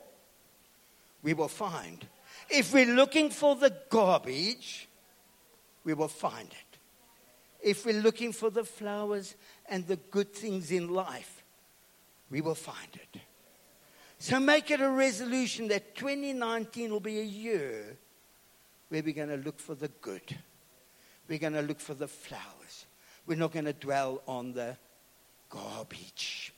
we 1.22 1.32
will 1.32 1.48
find. 1.48 2.06
If 2.50 2.74
we're 2.74 2.94
looking 2.94 3.30
for 3.30 3.56
the 3.56 3.74
garbage, 3.88 4.86
we 5.84 5.94
will 5.94 6.08
find 6.08 6.48
it. 6.48 6.78
If 7.62 7.86
we're 7.86 8.02
looking 8.02 8.32
for 8.34 8.50
the 8.50 8.62
flowers 8.62 9.34
and 9.70 9.86
the 9.86 9.96
good 9.96 10.34
things 10.34 10.70
in 10.70 10.90
life, 10.90 11.42
we 12.30 12.42
will 12.42 12.54
find 12.54 12.90
it. 12.92 13.20
So 14.18 14.40
make 14.40 14.70
it 14.70 14.80
a 14.80 14.88
resolution 14.88 15.68
that 15.68 15.94
2019 15.94 16.90
will 16.90 17.00
be 17.00 17.20
a 17.20 17.24
year 17.24 17.98
where 18.88 19.02
we're 19.02 19.12
going 19.12 19.28
to 19.28 19.36
look 19.36 19.58
for 19.58 19.74
the 19.74 19.88
good. 19.88 20.36
We're 21.28 21.38
going 21.38 21.52
to 21.52 21.62
look 21.62 21.80
for 21.80 21.94
the 21.94 22.08
flowers. 22.08 22.86
We're 23.26 23.36
not 23.36 23.52
going 23.52 23.64
to 23.66 23.72
dwell 23.72 24.22
on 24.26 24.52
the 24.52 24.76
garbage. 25.50 26.52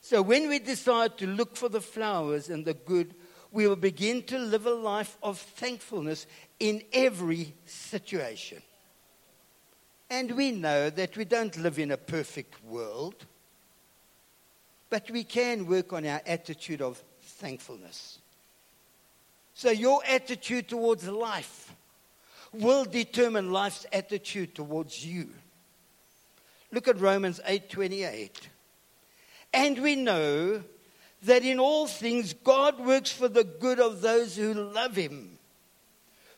So 0.00 0.22
when 0.22 0.48
we 0.48 0.58
decide 0.58 1.18
to 1.18 1.26
look 1.26 1.56
for 1.56 1.68
the 1.68 1.80
flowers 1.80 2.50
and 2.50 2.64
the 2.64 2.74
good, 2.74 3.14
we 3.52 3.66
will 3.66 3.76
begin 3.76 4.22
to 4.24 4.38
live 4.38 4.66
a 4.66 4.74
life 4.74 5.16
of 5.22 5.38
thankfulness 5.38 6.26
in 6.58 6.82
every 6.92 7.54
situation. 7.64 8.62
And 10.10 10.32
we 10.32 10.50
know 10.50 10.90
that 10.90 11.16
we 11.16 11.24
don't 11.24 11.56
live 11.56 11.78
in 11.78 11.92
a 11.92 11.96
perfect 11.96 12.62
world, 12.64 13.14
but 14.90 15.08
we 15.08 15.22
can 15.22 15.68
work 15.68 15.92
on 15.92 16.04
our 16.04 16.20
attitude 16.26 16.82
of 16.82 17.00
thankfulness. 17.22 18.18
So, 19.54 19.70
your 19.70 20.02
attitude 20.04 20.68
towards 20.68 21.06
life 21.06 21.72
will 22.52 22.84
determine 22.84 23.52
life's 23.52 23.86
attitude 23.92 24.54
towards 24.56 25.06
you. 25.06 25.28
Look 26.72 26.88
at 26.88 26.98
Romans 26.98 27.40
8:28. 27.44 28.48
And 29.52 29.80
we 29.80 29.94
know 29.94 30.64
that 31.22 31.44
in 31.44 31.60
all 31.60 31.86
things 31.86 32.32
God 32.32 32.80
works 32.80 33.12
for 33.12 33.28
the 33.28 33.44
good 33.44 33.78
of 33.78 34.00
those 34.00 34.36
who 34.36 34.54
love 34.54 34.96
him, 34.96 35.38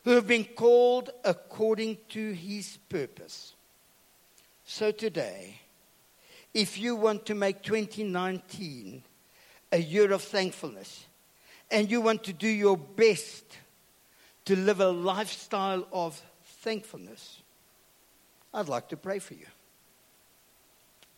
who 0.03 0.11
have 0.11 0.27
been 0.27 0.45
called 0.45 1.09
according 1.23 1.97
to 2.09 2.33
his 2.33 2.77
purpose. 2.89 3.52
So 4.75 4.89
today, 4.89 5.59
if 6.51 6.79
you 6.79 6.95
want 6.95 7.27
to 7.27 7.35
make 7.35 7.61
2019 7.61 9.03
a 9.71 9.77
year 9.77 10.11
of 10.11 10.23
thankfulness 10.23 11.05
and 11.69 11.91
you 11.91 12.01
want 12.01 12.23
to 12.23 12.33
do 12.33 12.47
your 12.47 12.75
best 12.75 13.45
to 14.45 14.55
live 14.55 14.79
a 14.79 14.89
lifestyle 14.89 15.85
of 15.91 16.19
thankfulness, 16.63 17.43
I'd 18.51 18.67
like 18.67 18.89
to 18.89 18.97
pray 18.97 19.19
for 19.19 19.35
you. 19.35 19.45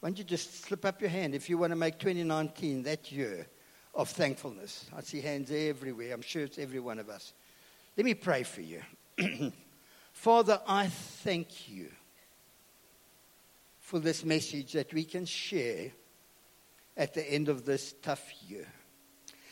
Why 0.02 0.10
don't 0.10 0.18
you 0.18 0.26
just 0.26 0.66
slip 0.66 0.84
up 0.84 1.00
your 1.00 1.10
hand 1.10 1.34
if 1.34 1.50
you 1.50 1.58
want 1.58 1.72
to 1.72 1.78
make 1.78 1.98
2019 1.98 2.84
that 2.84 3.10
year 3.10 3.48
of 3.94 4.10
thankfulness? 4.10 4.88
I 4.94 5.00
see 5.00 5.22
hands 5.22 5.50
everywhere. 5.50 6.14
I'm 6.14 6.22
sure 6.22 6.44
it's 6.44 6.60
every 6.60 6.82
one 6.82 7.00
of 7.00 7.08
us. 7.08 7.32
Let 7.96 8.04
me 8.04 8.16
pray 8.16 8.44
for 8.44 8.60
you. 8.60 8.82
Father, 10.12 10.60
I 10.68 10.88
thank 10.88 11.70
you 11.70 11.88
for 13.86 14.00
this 14.00 14.26
message 14.26 14.74
that 14.74 14.92
we 14.96 15.04
can 15.04 15.26
share 15.26 15.92
at 16.98 17.14
the 17.14 17.24
end 17.24 17.50
of 17.50 17.66
this 17.66 17.94
tough 18.02 18.34
year. 18.48 18.66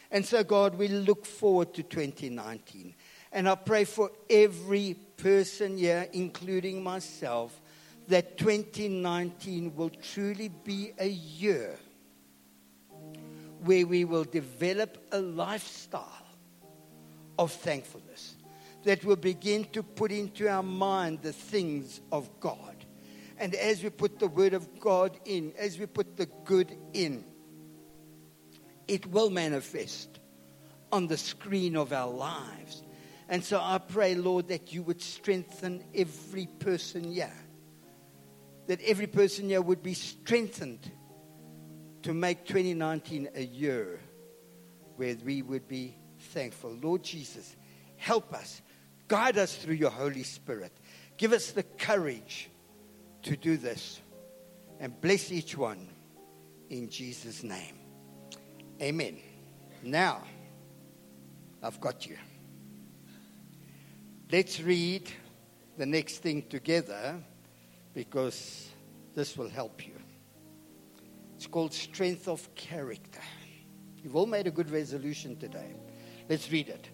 And 0.10 0.26
so, 0.26 0.44
God, 0.44 0.74
we 0.74 0.88
look 0.88 1.24
forward 1.24 1.76
to 1.76 1.84
2019. 1.84 2.96
And 3.32 3.48
I 3.48 3.54
pray 3.54 3.84
for 3.84 4.10
every 4.28 4.96
person 5.18 5.78
here, 5.78 6.08
including 6.14 6.82
myself, 6.82 7.62
that 8.08 8.40
2019 8.40 9.76
will 9.76 9.92
truly 9.92 10.50
be 10.50 10.94
a 10.98 11.10
year 11.10 11.78
where 13.64 13.86
we 13.86 14.04
will 14.04 14.24
develop 14.24 14.98
a 15.12 15.20
lifestyle 15.20 16.26
of 17.38 17.52
thankfulness 17.52 18.34
that 18.84 19.06
will 19.06 19.16
begin 19.16 19.66
to 19.74 19.84
put 19.84 20.12
into 20.12 20.50
our 20.50 20.64
mind 20.64 21.22
the 21.22 21.34
things 21.34 22.02
of 22.12 22.40
God. 22.40 22.73
And 23.38 23.56
as 23.56 23.84
we 23.84 23.90
put 23.90 24.20
the 24.20 24.28
Word 24.28 24.54
of 24.54 24.80
God 24.80 25.20
in, 25.26 25.54
as 25.58 25.80
we 25.80 25.86
put 25.86 26.18
the 26.18 26.28
good 26.46 26.76
in, 26.94 27.26
it 28.88 29.06
will 29.08 29.30
manifest 29.30 30.20
on 30.92 31.08
the 31.08 31.18
screen 31.18 31.76
of 31.76 31.92
our 31.92 32.12
lives. 32.12 32.84
And 33.30 33.44
so 33.44 33.60
I 33.60 33.80
pray, 33.80 34.16
Lord, 34.16 34.50
that 34.50 34.74
you 34.74 34.84
would 34.84 35.02
strengthen 35.02 35.84
every 35.96 36.48
person 36.60 37.12
here. 37.12 37.34
That 38.68 38.82
every 38.82 39.08
person 39.08 39.50
here 39.50 39.62
would 39.62 39.82
be 39.82 39.94
strengthened 39.94 40.92
to 42.04 42.14
make 42.14 42.46
2019 42.46 43.30
a 43.36 43.44
year 43.44 44.00
where 44.98 45.16
we 45.26 45.42
would 45.42 45.68
be 45.68 45.98
thankful. 46.20 46.78
Lord 46.82 47.04
Jesus, 47.04 47.56
help 47.98 48.34
us. 48.34 48.62
Guide 49.08 49.38
us 49.38 49.56
through 49.56 49.76
your 49.76 49.90
Holy 49.90 50.24
Spirit. 50.24 50.72
Give 51.18 51.34
us 51.34 51.52
the 51.52 51.64
courage 51.64 52.50
to 53.24 53.36
do 53.36 53.58
this. 53.58 54.00
And 54.80 55.00
bless 55.02 55.32
each 55.32 55.58
one 55.58 55.88
in 56.70 56.90
Jesus' 56.90 57.44
name. 57.44 57.76
Amen. 58.82 59.18
Now, 59.82 60.24
I've 61.62 61.80
got 61.80 62.06
you. 62.06 62.18
Let's 64.32 64.60
read 64.62 65.10
the 65.78 65.86
next 65.86 66.18
thing 66.18 66.44
together 66.50 67.20
because 67.94 68.70
this 69.16 69.38
will 69.38 69.50
help 69.50 69.86
you. 69.86 69.94
It's 71.36 71.48
called 71.48 71.74
Strength 71.74 72.28
of 72.28 72.54
Character. 72.56 73.22
You've 74.04 74.16
all 74.16 74.26
made 74.26 74.48
a 74.48 74.52
good 74.52 74.70
resolution 74.70 75.38
today. 75.38 75.76
Let's 76.30 76.52
read 76.52 76.70
it. 76.70 76.90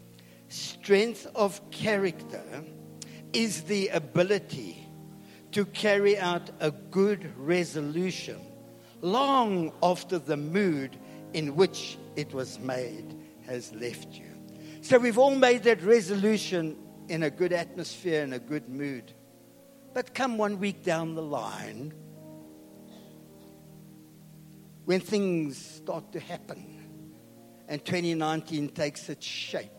Strength 0.49 1.27
of 1.35 1.61
character 1.71 2.43
is 3.31 3.61
the 3.63 3.89
ability 3.89 4.88
to 5.51 5.65
carry 5.65 6.17
out 6.17 6.49
a 6.59 6.71
good 6.71 7.31
resolution 7.37 8.39
long 9.01 9.71
after 9.81 10.19
the 10.19 10.37
mood 10.37 10.97
in 11.33 11.55
which 11.55 11.97
it 12.15 12.33
was 12.33 12.59
made 12.59 13.15
has 13.45 13.73
left 13.73 14.13
you. 14.13 14.25
So 14.81 14.97
we've 14.97 15.17
all 15.17 15.35
made 15.35 15.63
that 15.63 15.81
resolution 15.81 16.77
in 17.07 17.23
a 17.23 17.29
good 17.29 17.53
atmosphere, 17.53 18.23
in 18.23 18.33
a 18.33 18.39
good 18.39 18.69
mood. 18.69 19.11
But 19.93 20.13
come 20.13 20.37
one 20.37 20.59
week 20.59 20.83
down 20.83 21.15
the 21.15 21.21
line, 21.21 21.93
when 24.85 24.99
things 24.99 25.57
start 25.57 26.11
to 26.13 26.19
happen 26.19 26.65
and 27.67 27.83
2019 27.83 28.69
takes 28.69 29.09
its 29.09 29.25
shape, 29.25 29.69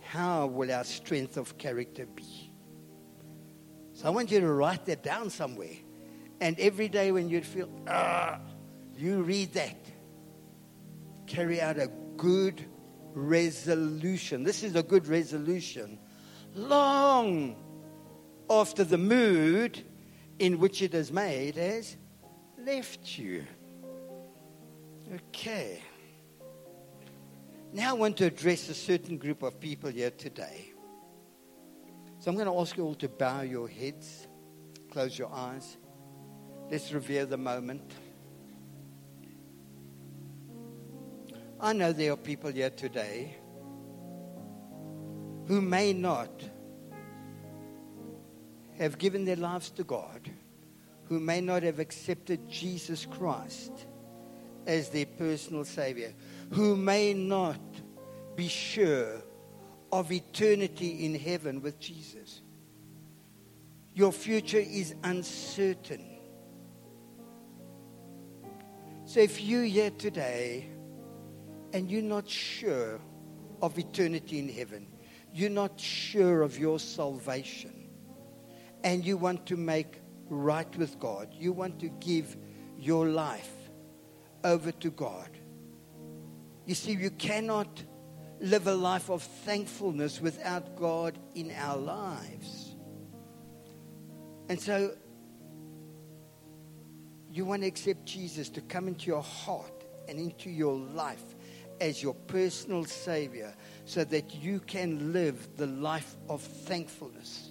how 0.00 0.46
will 0.46 0.70
our 0.72 0.84
strength 0.84 1.36
of 1.36 1.58
character 1.58 2.06
be? 2.06 2.43
So 3.94 4.08
I 4.08 4.10
want 4.10 4.30
you 4.30 4.40
to 4.40 4.52
write 4.52 4.84
that 4.86 5.02
down 5.02 5.30
somewhere. 5.30 5.76
And 6.40 6.58
every 6.58 6.88
day 6.88 7.12
when 7.12 7.28
you 7.28 7.40
feel, 7.40 7.70
ah, 7.88 8.40
you 8.96 9.22
read 9.22 9.54
that. 9.54 9.78
Carry 11.26 11.60
out 11.60 11.78
a 11.78 11.88
good 12.16 12.64
resolution. 13.14 14.42
This 14.42 14.64
is 14.64 14.74
a 14.74 14.82
good 14.82 15.06
resolution. 15.06 15.98
Long 16.54 17.56
after 18.50 18.84
the 18.84 18.98
mood 18.98 19.82
in 20.40 20.58
which 20.58 20.82
it 20.82 20.92
is 20.92 21.12
made 21.12 21.54
has 21.54 21.96
left 22.58 23.16
you. 23.16 23.46
Okay. 25.14 25.80
Now 27.72 27.90
I 27.90 27.92
want 27.92 28.16
to 28.18 28.26
address 28.26 28.68
a 28.68 28.74
certain 28.74 29.18
group 29.18 29.42
of 29.44 29.60
people 29.60 29.90
here 29.90 30.10
today. 30.10 30.73
So 32.24 32.30
I'm 32.30 32.38
going 32.38 32.48
to 32.48 32.58
ask 32.58 32.74
you 32.78 32.84
all 32.84 32.94
to 32.94 33.08
bow 33.10 33.42
your 33.42 33.68
heads, 33.68 34.28
close 34.90 35.18
your 35.18 35.30
eyes. 35.30 35.76
Let's 36.70 36.90
revere 36.90 37.26
the 37.26 37.36
moment. 37.36 37.92
I 41.60 41.74
know 41.74 41.92
there 41.92 42.12
are 42.12 42.16
people 42.16 42.50
here 42.50 42.70
today 42.70 43.36
who 45.48 45.60
may 45.60 45.92
not 45.92 46.42
have 48.78 48.96
given 48.96 49.26
their 49.26 49.36
lives 49.36 49.68
to 49.72 49.84
God 49.84 50.30
who 51.10 51.20
may 51.20 51.42
not 51.42 51.62
have 51.62 51.78
accepted 51.78 52.48
Jesus 52.48 53.04
Christ 53.04 53.84
as 54.66 54.88
their 54.88 55.04
personal 55.04 55.66
Savior, 55.66 56.14
who 56.52 56.74
may 56.74 57.12
not 57.12 57.60
be 58.34 58.48
sure 58.48 59.22
of 59.94 60.10
eternity 60.10 61.04
in 61.04 61.14
heaven 61.14 61.62
with 61.62 61.78
Jesus. 61.78 62.42
Your 63.94 64.10
future 64.10 64.58
is 64.58 64.92
uncertain. 65.04 66.04
So 69.04 69.20
if 69.20 69.40
you're 69.40 69.62
here 69.62 69.92
today 69.92 70.68
and 71.72 71.88
you're 71.88 72.02
not 72.02 72.28
sure 72.28 73.00
of 73.62 73.78
eternity 73.78 74.40
in 74.40 74.48
heaven, 74.48 74.88
you're 75.32 75.48
not 75.48 75.78
sure 75.78 76.42
of 76.42 76.58
your 76.58 76.80
salvation, 76.80 77.88
and 78.82 79.04
you 79.04 79.16
want 79.16 79.46
to 79.46 79.56
make 79.56 80.00
right 80.28 80.76
with 80.76 80.98
God. 80.98 81.28
You 81.32 81.52
want 81.52 81.78
to 81.78 81.88
give 82.00 82.36
your 82.76 83.06
life 83.06 83.52
over 84.42 84.72
to 84.72 84.90
God. 84.90 85.30
You 86.66 86.74
see, 86.74 86.94
you 86.94 87.10
cannot 87.10 87.84
live 88.40 88.66
a 88.66 88.74
life 88.74 89.10
of 89.10 89.22
thankfulness 89.22 90.20
without 90.20 90.76
God 90.76 91.18
in 91.34 91.52
our 91.52 91.76
lives. 91.76 92.74
And 94.48 94.60
so, 94.60 94.94
you 97.30 97.44
want 97.44 97.62
to 97.62 97.68
accept 97.68 98.04
Jesus 98.04 98.48
to 98.50 98.60
come 98.60 98.88
into 98.88 99.06
your 99.06 99.22
heart 99.22 99.84
and 100.08 100.18
into 100.18 100.50
your 100.50 100.74
life 100.76 101.24
as 101.80 102.02
your 102.02 102.14
personal 102.14 102.84
Savior 102.84 103.54
so 103.84 104.04
that 104.04 104.34
you 104.34 104.60
can 104.60 105.12
live 105.12 105.56
the 105.56 105.66
life 105.66 106.16
of 106.28 106.42
thankfulness. 106.42 107.50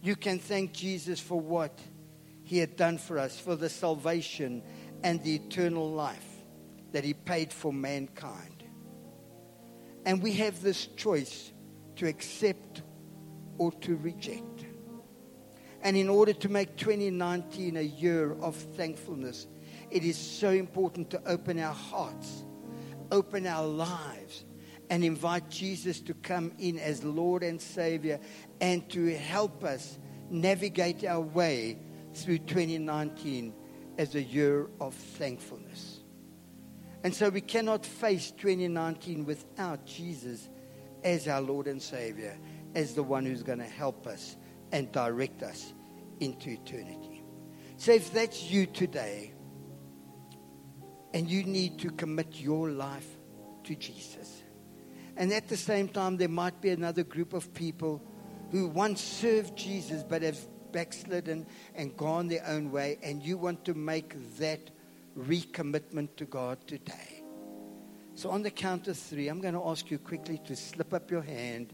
You 0.00 0.16
can 0.16 0.38
thank 0.38 0.72
Jesus 0.72 1.20
for 1.20 1.40
what 1.40 1.78
he 2.44 2.58
had 2.58 2.76
done 2.76 2.98
for 2.98 3.18
us, 3.18 3.38
for 3.38 3.56
the 3.56 3.68
salvation 3.68 4.62
and 5.02 5.22
the 5.22 5.34
eternal 5.34 5.90
life 5.90 6.24
that 6.92 7.04
he 7.04 7.14
paid 7.14 7.52
for 7.52 7.72
mankind. 7.72 8.57
And 10.08 10.22
we 10.22 10.32
have 10.36 10.62
this 10.62 10.86
choice 10.96 11.52
to 11.96 12.08
accept 12.08 12.80
or 13.58 13.72
to 13.82 13.94
reject. 13.96 14.64
And 15.82 15.98
in 15.98 16.08
order 16.08 16.32
to 16.32 16.48
make 16.48 16.76
2019 16.76 17.76
a 17.76 17.82
year 17.82 18.32
of 18.40 18.56
thankfulness, 18.56 19.46
it 19.90 20.04
is 20.04 20.16
so 20.16 20.48
important 20.48 21.10
to 21.10 21.20
open 21.26 21.58
our 21.58 21.74
hearts, 21.74 22.42
open 23.12 23.46
our 23.46 23.66
lives, 23.66 24.46
and 24.88 25.04
invite 25.04 25.50
Jesus 25.50 26.00
to 26.00 26.14
come 26.14 26.52
in 26.58 26.78
as 26.78 27.04
Lord 27.04 27.42
and 27.42 27.60
Savior 27.60 28.18
and 28.62 28.88
to 28.88 29.14
help 29.14 29.62
us 29.62 29.98
navigate 30.30 31.04
our 31.04 31.20
way 31.20 31.80
through 32.14 32.38
2019 32.38 33.52
as 33.98 34.14
a 34.14 34.22
year 34.22 34.70
of 34.80 34.94
thankfulness. 34.94 35.97
And 37.04 37.14
so 37.14 37.28
we 37.28 37.40
cannot 37.40 37.86
face 37.86 38.30
2019 38.32 39.24
without 39.24 39.86
Jesus 39.86 40.48
as 41.04 41.28
our 41.28 41.40
Lord 41.40 41.68
and 41.68 41.80
Savior, 41.80 42.36
as 42.74 42.94
the 42.94 43.02
one 43.02 43.24
who's 43.24 43.42
going 43.42 43.60
to 43.60 43.64
help 43.64 44.06
us 44.06 44.36
and 44.72 44.90
direct 44.90 45.42
us 45.42 45.72
into 46.20 46.50
eternity. 46.50 47.22
So 47.76 47.92
if 47.92 48.12
that's 48.12 48.50
you 48.50 48.66
today, 48.66 49.32
and 51.14 51.28
you 51.28 51.44
need 51.44 51.78
to 51.78 51.90
commit 51.90 52.40
your 52.40 52.70
life 52.70 53.06
to 53.64 53.74
Jesus, 53.76 54.42
and 55.16 55.32
at 55.32 55.48
the 55.48 55.56
same 55.56 55.88
time, 55.88 56.16
there 56.16 56.28
might 56.28 56.60
be 56.60 56.70
another 56.70 57.04
group 57.04 57.32
of 57.32 57.54
people 57.54 58.02
who 58.50 58.66
once 58.68 59.00
served 59.00 59.56
Jesus 59.56 60.02
but 60.02 60.22
have 60.22 60.38
backslidden 60.72 61.46
and 61.74 61.96
gone 61.96 62.28
their 62.28 62.44
own 62.46 62.70
way, 62.70 62.98
and 63.02 63.22
you 63.22 63.38
want 63.38 63.64
to 63.64 63.74
make 63.74 64.14
that 64.38 64.70
recommitment 65.18 66.16
to 66.16 66.24
God 66.24 66.58
today. 66.66 67.22
So, 68.14 68.30
on 68.30 68.42
the 68.42 68.50
count 68.50 68.88
of 68.88 68.96
three, 68.96 69.28
I'm 69.28 69.40
going 69.40 69.54
to 69.54 69.64
ask 69.66 69.90
you 69.90 69.98
quickly 69.98 70.40
to 70.46 70.56
slip 70.56 70.92
up 70.92 71.10
your 71.10 71.22
hand. 71.22 71.72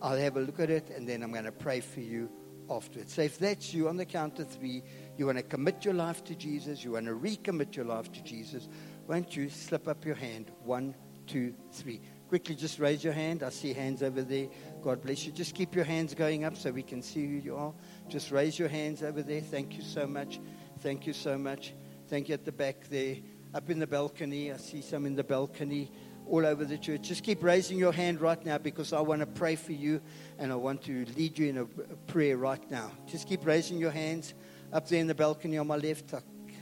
I'll 0.00 0.16
have 0.16 0.36
a 0.36 0.40
look 0.40 0.60
at 0.60 0.70
it, 0.70 0.90
and 0.90 1.08
then 1.08 1.22
I'm 1.22 1.32
going 1.32 1.44
to 1.44 1.52
pray 1.52 1.80
for 1.80 2.00
you 2.00 2.30
afterwards. 2.68 3.14
So, 3.14 3.22
if 3.22 3.38
that's 3.38 3.72
you, 3.72 3.88
on 3.88 3.96
the 3.96 4.04
count 4.04 4.38
of 4.38 4.48
three, 4.48 4.82
you 5.16 5.26
want 5.26 5.38
to 5.38 5.44
commit 5.44 5.84
your 5.84 5.94
life 5.94 6.24
to 6.24 6.34
Jesus, 6.34 6.84
you 6.84 6.92
want 6.92 7.06
to 7.06 7.14
recommit 7.14 7.76
your 7.76 7.84
life 7.84 8.10
to 8.12 8.22
Jesus, 8.22 8.68
won't 9.06 9.36
you 9.36 9.48
slip 9.50 9.86
up 9.86 10.04
your 10.04 10.14
hand? 10.14 10.50
One, 10.64 10.94
two, 11.26 11.54
three. 11.72 12.00
quickly 12.28 12.54
just 12.54 12.78
raise 12.78 13.04
your 13.04 13.12
hand. 13.12 13.42
I 13.42 13.50
see 13.50 13.72
hands 13.72 14.02
over 14.02 14.22
there. 14.22 14.48
God 14.82 15.02
bless 15.02 15.24
you. 15.24 15.32
Just 15.32 15.54
keep 15.54 15.74
your 15.74 15.84
hands 15.84 16.14
going 16.14 16.44
up 16.44 16.56
so 16.56 16.70
we 16.70 16.82
can 16.82 17.02
see 17.02 17.26
who 17.26 17.36
you 17.36 17.56
are. 17.56 17.72
Just 18.08 18.30
raise 18.30 18.58
your 18.58 18.68
hands 18.68 19.02
over 19.02 19.22
there. 19.22 19.40
Thank 19.40 19.76
you 19.76 19.82
so 19.82 20.06
much. 20.06 20.40
Thank 20.80 21.06
you 21.06 21.12
so 21.12 21.38
much. 21.38 21.72
Thank 22.14 22.28
you 22.28 22.34
at 22.34 22.44
the 22.44 22.52
back 22.52 22.88
there. 22.90 23.16
Up 23.54 23.68
in 23.70 23.80
the 23.80 23.88
balcony. 23.88 24.52
I 24.52 24.56
see 24.58 24.82
some 24.82 25.04
in 25.04 25.16
the 25.16 25.24
balcony 25.24 25.90
all 26.28 26.46
over 26.46 26.64
the 26.64 26.78
church. 26.78 27.02
Just 27.02 27.24
keep 27.24 27.42
raising 27.42 27.76
your 27.76 27.90
hand 27.90 28.20
right 28.20 28.40
now 28.46 28.56
because 28.56 28.92
I 28.92 29.00
want 29.00 29.22
to 29.22 29.26
pray 29.26 29.56
for 29.56 29.72
you 29.72 30.00
and 30.38 30.52
I 30.52 30.54
want 30.54 30.82
to 30.82 31.04
lead 31.16 31.36
you 31.36 31.48
in 31.48 31.58
a 31.58 31.64
prayer 32.06 32.36
right 32.36 32.70
now. 32.70 32.92
Just 33.08 33.26
keep 33.26 33.44
raising 33.44 33.78
your 33.78 33.90
hands 33.90 34.34
up 34.72 34.86
there 34.86 35.00
in 35.00 35.08
the 35.08 35.14
balcony 35.16 35.58
on 35.58 35.66
my 35.66 35.74
left. 35.74 36.14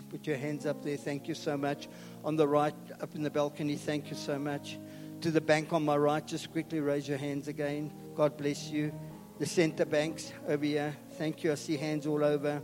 Put 0.09 0.27
your 0.27 0.39
hands 0.39 0.65
up 0.65 0.83
there. 0.83 0.97
Thank 0.97 1.29
you 1.29 1.35
so 1.35 1.59
much. 1.59 1.87
On 2.25 2.35
the 2.35 2.49
right, 2.49 2.75
up 3.03 3.15
in 3.15 3.23
the 3.23 3.29
balcony, 3.29 3.77
thank 3.77 4.09
you 4.09 4.17
so 4.17 4.39
much. 4.39 4.79
To 5.21 5.31
the 5.31 5.43
bank 5.43 5.75
on 5.75 5.85
my 5.85 5.99
right, 5.99 6.27
just 6.27 6.51
quickly 6.51 6.81
raise 6.81 7.07
your 7.07 7.19
hands 7.19 7.47
again. 7.47 7.93
God 8.15 8.39
bless 8.39 8.71
you. 8.71 8.91
The 9.39 9.45
center 9.45 9.85
banks 9.85 10.33
over 10.49 10.65
here, 10.65 10.97
thank 11.19 11.45
you. 11.45 11.53
I 11.53 11.57
see 11.57 11.77
hands 11.77 12.07
all 12.07 12.25
over. 12.25 12.63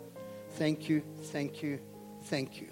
Thank 0.53 0.89
you, 0.89 1.03
thank 1.25 1.63
you, 1.63 1.81
thank 2.23 2.63
you. 2.63 2.69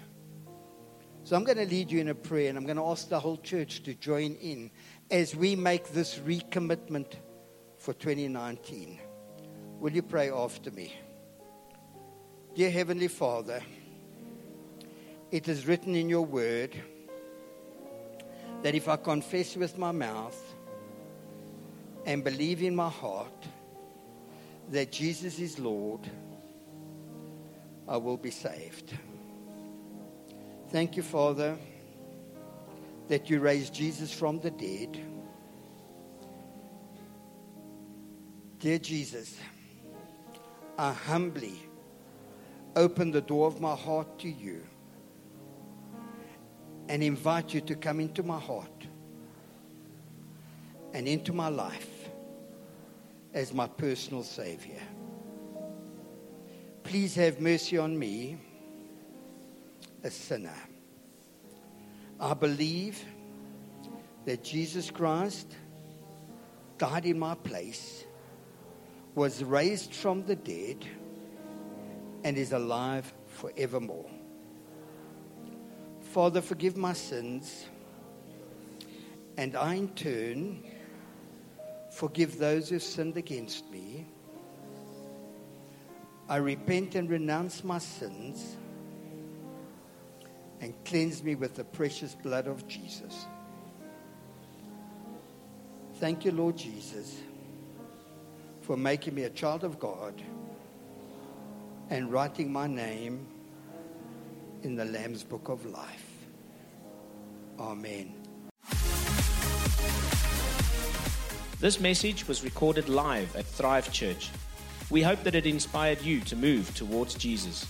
So 1.27 1.35
I'm 1.35 1.43
going 1.43 1.57
to 1.57 1.65
lead 1.65 1.91
you 1.91 1.99
in 1.99 2.07
a 2.07 2.15
prayer 2.15 2.47
and 2.47 2.57
I'm 2.57 2.63
going 2.63 2.77
to 2.77 2.85
ask 2.85 3.09
the 3.09 3.19
whole 3.19 3.35
church 3.35 3.83
to 3.83 3.93
join 3.93 4.35
in 4.35 4.71
as 5.11 5.35
we 5.35 5.57
make 5.57 5.89
this 5.89 6.19
recommitment 6.19 7.15
for 7.77 7.93
2019. 7.93 8.97
Will 9.81 9.91
you 9.91 10.03
pray 10.03 10.31
after 10.31 10.71
me? 10.71 10.93
Dear 12.55 12.71
Heavenly 12.71 13.09
Father, 13.09 13.61
it 15.29 15.49
is 15.49 15.67
written 15.67 15.95
in 15.95 16.07
your 16.07 16.21
word 16.21 16.73
that 18.63 18.73
if 18.73 18.87
I 18.87 18.95
confess 18.95 19.57
with 19.57 19.77
my 19.77 19.91
mouth 19.91 20.41
and 22.05 22.23
believe 22.23 22.63
in 22.63 22.73
my 22.73 22.87
heart 22.87 23.45
that 24.69 24.93
Jesus 24.93 25.39
is 25.39 25.59
Lord, 25.59 26.09
I 27.85 27.97
will 27.97 28.15
be 28.15 28.31
saved. 28.31 28.93
Thank 30.69 30.97
you, 30.97 31.03
Father, 31.03 31.57
that 33.07 33.29
you 33.29 33.39
raised 33.39 33.73
Jesus 33.73 34.11
from 34.11 34.41
the 34.41 34.51
dead. 34.51 34.99
Dear 38.59 38.77
Jesus, 38.77 39.37
I 40.77 40.91
humbly 40.91 41.57
open 42.75 43.11
the 43.11 43.21
door 43.21 43.47
of 43.47 43.61
my 43.61 43.75
heart 43.75 44.19
to 44.19 44.29
you 44.29 44.61
and 46.89 47.01
invite 47.01 47.53
you 47.53 47.61
to 47.61 47.75
come 47.75 48.01
into 48.01 48.21
my 48.21 48.39
heart 48.39 48.87
and 50.93 51.07
into 51.07 51.31
my 51.31 51.47
life 51.47 52.09
as 53.33 53.53
my 53.53 53.67
personal 53.67 54.23
Savior. 54.23 54.81
Please 56.83 57.15
have 57.15 57.39
mercy 57.39 57.77
on 57.77 57.97
me, 57.97 58.37
a 60.03 60.09
sinner. 60.09 60.55
I 62.19 62.33
believe 62.33 63.03
that 64.25 64.43
Jesus 64.43 64.89
Christ 64.91 65.55
died 66.77 67.05
in 67.05 67.17
my 67.17 67.35
place, 67.35 68.05
was 69.15 69.43
raised 69.43 69.93
from 69.93 70.25
the 70.25 70.35
dead, 70.35 70.85
and 72.23 72.37
is 72.37 72.51
alive 72.51 73.11
forevermore. 73.27 74.09
Father, 76.01 76.41
forgive 76.41 76.75
my 76.75 76.93
sins, 76.93 77.65
and 79.37 79.55
I 79.55 79.75
in 79.75 79.89
turn 79.89 80.63
forgive 81.91 82.37
those 82.37 82.69
who 82.69 82.79
sinned 82.79 83.17
against 83.17 83.69
me. 83.71 84.05
I 86.29 86.37
repent 86.37 86.95
and 86.95 87.09
renounce 87.09 87.63
my 87.63 87.79
sins 87.79 88.57
and 90.61 90.73
cleanse 90.85 91.23
me 91.23 91.35
with 91.35 91.55
the 91.55 91.63
precious 91.63 92.15
blood 92.15 92.47
of 92.47 92.67
Jesus. 92.67 93.25
Thank 95.95 96.25
you, 96.25 96.31
Lord 96.31 96.57
Jesus, 96.57 97.17
for 98.61 98.77
making 98.77 99.15
me 99.15 99.23
a 99.23 99.29
child 99.29 99.63
of 99.63 99.79
God 99.79 100.21
and 101.89 102.11
writing 102.11 102.51
my 102.51 102.67
name 102.67 103.25
in 104.63 104.75
the 104.75 104.85
Lamb's 104.85 105.23
Book 105.23 105.49
of 105.49 105.65
Life. 105.65 106.25
Amen. 107.59 108.13
This 111.59 111.79
message 111.79 112.27
was 112.27 112.43
recorded 112.43 112.87
live 112.87 113.35
at 113.35 113.45
Thrive 113.45 113.91
Church. 113.91 114.29
We 114.91 115.01
hope 115.01 115.23
that 115.23 115.33
it 115.33 115.47
inspired 115.47 116.01
you 116.01 116.19
to 116.21 116.35
move 116.35 116.73
towards 116.75 117.15
Jesus. 117.15 117.65